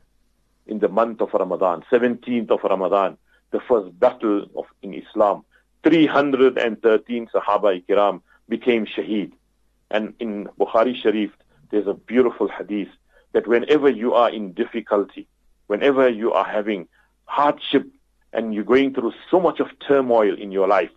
In 0.67 0.79
the 0.79 0.89
month 0.89 1.21
of 1.21 1.35
Ramadan, 1.35 1.85
17th 1.93 2.51
of 2.51 2.61
Ramadan, 2.65 3.19
the 3.51 3.61
first 3.61 3.99
battle 4.01 4.47
of 4.57 4.65
in 4.81 4.95
Islam. 4.95 5.45
313 5.83 7.29
Sahaba 7.35 7.83
Ikram 7.83 8.23
became 8.49 8.87
shaheed. 8.87 9.33
And 9.91 10.15
in 10.21 10.49
Bukhari 10.59 10.97
Sharif, 10.97 11.33
there's 11.71 11.87
a 11.87 11.93
beautiful 11.93 12.49
hadith 12.49 12.89
that 13.33 13.47
whenever 13.47 13.91
you 13.91 14.15
are 14.15 14.31
in 14.31 14.53
difficulty, 14.53 15.29
whenever 15.67 16.09
you 16.09 16.33
are 16.33 16.47
having 16.47 16.89
hardship 17.27 17.87
and 18.33 18.55
you're 18.55 18.65
going 18.65 18.95
through 18.95 19.13
so 19.31 19.41
much 19.41 19.61
of 19.61 19.69
turmoil 19.87 20.35
in 20.37 20.53
your 20.53 20.69
life, 20.69 20.91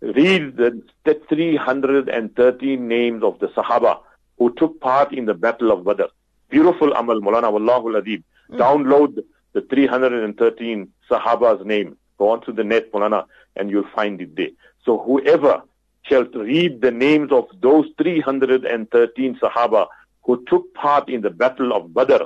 read 0.00 0.56
the, 0.56 0.82
the 1.04 1.20
313 1.28 2.88
names 2.88 3.22
of 3.22 3.38
the 3.38 3.48
Sahaba 3.48 4.00
who 4.38 4.52
took 4.54 4.80
part 4.80 5.12
in 5.12 5.26
the 5.26 5.34
Battle 5.34 5.70
of 5.70 5.84
Badr. 5.84 6.04
Beautiful 6.50 6.92
Amal, 6.92 7.20
Mulana 7.20 7.50
Wallahu 7.50 8.00
Ladib. 8.00 8.22
Mm. 8.50 8.58
Download 8.58 9.24
the 9.52 9.62
313 9.62 10.88
Sahaba's 11.10 11.64
name. 11.64 11.96
Go 12.18 12.30
onto 12.30 12.52
the 12.52 12.64
net, 12.64 12.92
Mulana, 12.92 13.24
and 13.56 13.70
you'll 13.70 13.88
find 13.94 14.20
it 14.20 14.36
there. 14.36 14.50
So 14.84 14.98
whoever 14.98 15.62
shall 16.02 16.24
read 16.24 16.80
the 16.80 16.90
names 16.90 17.32
of 17.32 17.46
those 17.60 17.86
313 17.98 19.38
Sahaba 19.38 19.86
who 20.22 20.44
took 20.46 20.72
part 20.74 21.08
in 21.08 21.22
the 21.22 21.30
Battle 21.30 21.72
of 21.72 21.94
Badr, 21.94 22.24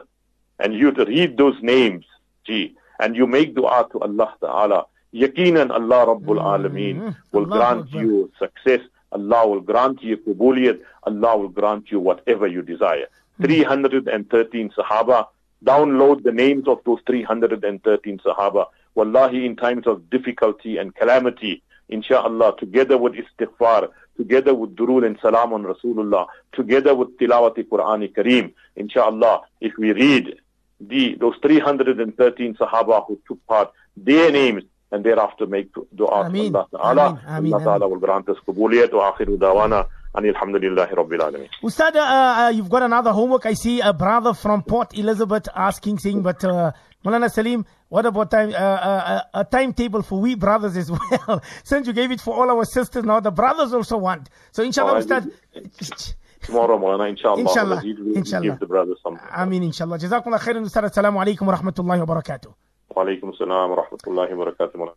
and 0.58 0.74
you 0.74 0.90
to 0.92 1.04
read 1.04 1.36
those 1.36 1.56
names, 1.62 2.04
gee, 2.44 2.74
and 2.98 3.16
you 3.16 3.26
make 3.26 3.54
dua 3.54 3.88
to 3.92 4.00
Allah 4.00 4.34
Ta'ala, 4.40 4.86
yaqinan 5.14 5.70
Allah 5.70 6.06
Rabbul 6.14 6.38
mm-hmm. 6.38 6.66
Alameen 6.66 7.16
will 7.32 7.46
grant 7.46 7.92
you 7.92 8.30
success. 8.38 8.80
Allah 9.12 9.48
will 9.48 9.60
grant 9.60 10.02
you 10.02 10.16
kubuliyat. 10.18 10.80
Allah 11.04 11.36
will 11.38 11.48
grant 11.48 11.90
you 11.90 12.00
whatever 12.00 12.46
you 12.46 12.62
desire. 12.62 13.06
Hmm. 13.38 13.44
313 13.44 14.70
Sahaba. 14.76 15.26
Download 15.64 16.22
the 16.22 16.32
names 16.32 16.68
of 16.68 16.80
those 16.84 17.00
313 17.06 18.18
Sahaba. 18.18 18.66
Wallahi, 18.94 19.46
in 19.46 19.56
times 19.56 19.86
of 19.86 20.10
difficulty 20.10 20.76
and 20.76 20.94
calamity, 20.94 21.62
inshallah, 21.88 22.56
together 22.58 22.98
with 22.98 23.14
istighfar, 23.14 23.88
together 24.16 24.54
with 24.54 24.74
durul 24.76 25.06
and 25.06 25.18
salam 25.22 25.52
on 25.52 25.62
Rasulullah, 25.62 26.26
together 26.52 26.94
with 26.94 27.16
tilawati 27.18 27.64
Quran 27.64 28.12
Kareem, 28.12 28.52
inshallah, 28.76 29.42
if 29.60 29.72
we 29.78 29.92
read 29.92 30.38
the 30.80 31.16
those 31.20 31.34
313 31.42 32.54
Sahaba 32.54 33.06
who 33.06 33.18
took 33.26 33.44
part, 33.46 33.72
their 33.96 34.30
names, 34.30 34.64
and 34.92 35.04
thereafter 35.04 35.46
make 35.46 35.72
dua 35.94 36.06
to 36.06 36.06
Allah 36.08 36.68
Ta'ala. 36.70 37.20
Allah 37.26 37.64
Ta'ala 37.64 37.88
will 37.88 37.98
grant 37.98 38.28
us 38.28 38.36
kubuliyat 38.46 38.92
wa 38.92 39.12
akhiru 39.12 39.36
dawana. 39.38 39.86
And 40.14 40.24
alhamdulillahi 40.34 40.92
rabbil 40.94 41.20
alameen. 41.20 41.48
Ustad, 41.62 41.94
uh, 41.94 42.00
uh, 42.00 42.48
you've 42.48 42.70
got 42.70 42.82
another 42.82 43.12
homework. 43.12 43.44
I 43.44 43.52
see 43.52 43.80
a 43.80 43.92
brother 43.92 44.32
from 44.32 44.62
Port 44.62 44.96
Elizabeth 44.96 45.48
asking, 45.54 45.98
saying, 45.98 46.22
but 46.22 46.42
uh, 46.42 46.72
Mulana 47.04 47.30
Salim, 47.30 47.66
what 47.90 48.06
about 48.06 48.30
time, 48.30 48.50
uh, 48.50 48.54
uh, 48.54 49.20
a 49.34 49.44
timetable 49.44 50.00
for 50.02 50.18
we 50.18 50.34
brothers 50.34 50.76
as 50.78 50.90
well? 51.26 51.42
Since 51.62 51.86
you 51.88 51.92
gave 51.92 52.10
it 52.10 52.22
for 52.22 52.34
all 52.34 52.50
our 52.50 52.64
sisters, 52.64 53.04
now 53.04 53.20
the 53.20 53.30
brothers 53.30 53.74
also 53.74 53.98
want. 53.98 54.30
So 54.50 54.62
inshallah, 54.62 55.04
Oh, 55.10 55.16
I 55.54 55.62
Ustad. 56.48 56.54
Tomorrow, 56.54 56.78
Maulana, 56.78 57.08
inshallah, 57.10 57.40
Inshallah. 57.40 57.80
We'll, 57.84 57.96
we'll 58.04 58.16
Inshallah. 58.16 58.44
give 58.44 58.58
the 58.60 58.66
brothers 58.66 58.98
something. 59.02 59.28
Ameen, 59.30 59.62
inshallah. 59.64 59.98
Jazakumullah 59.98 60.40
khairan, 60.40 60.64
Ustad. 60.64 60.84
Assalamu 60.84 61.20
alaikum 61.22 61.46
wa 61.46 61.54
rahmatullahi 61.56 62.00
wa 62.00 62.06
barakatuh. 62.14 62.52
Wa 62.96 63.04
alaikum 63.04 63.36
salam 63.36 63.70
wa 63.70 63.76
rahmatullahi 63.84 64.32
wa 64.34 64.44
barakatuh. 64.46 64.74
Maulana. 64.76 64.94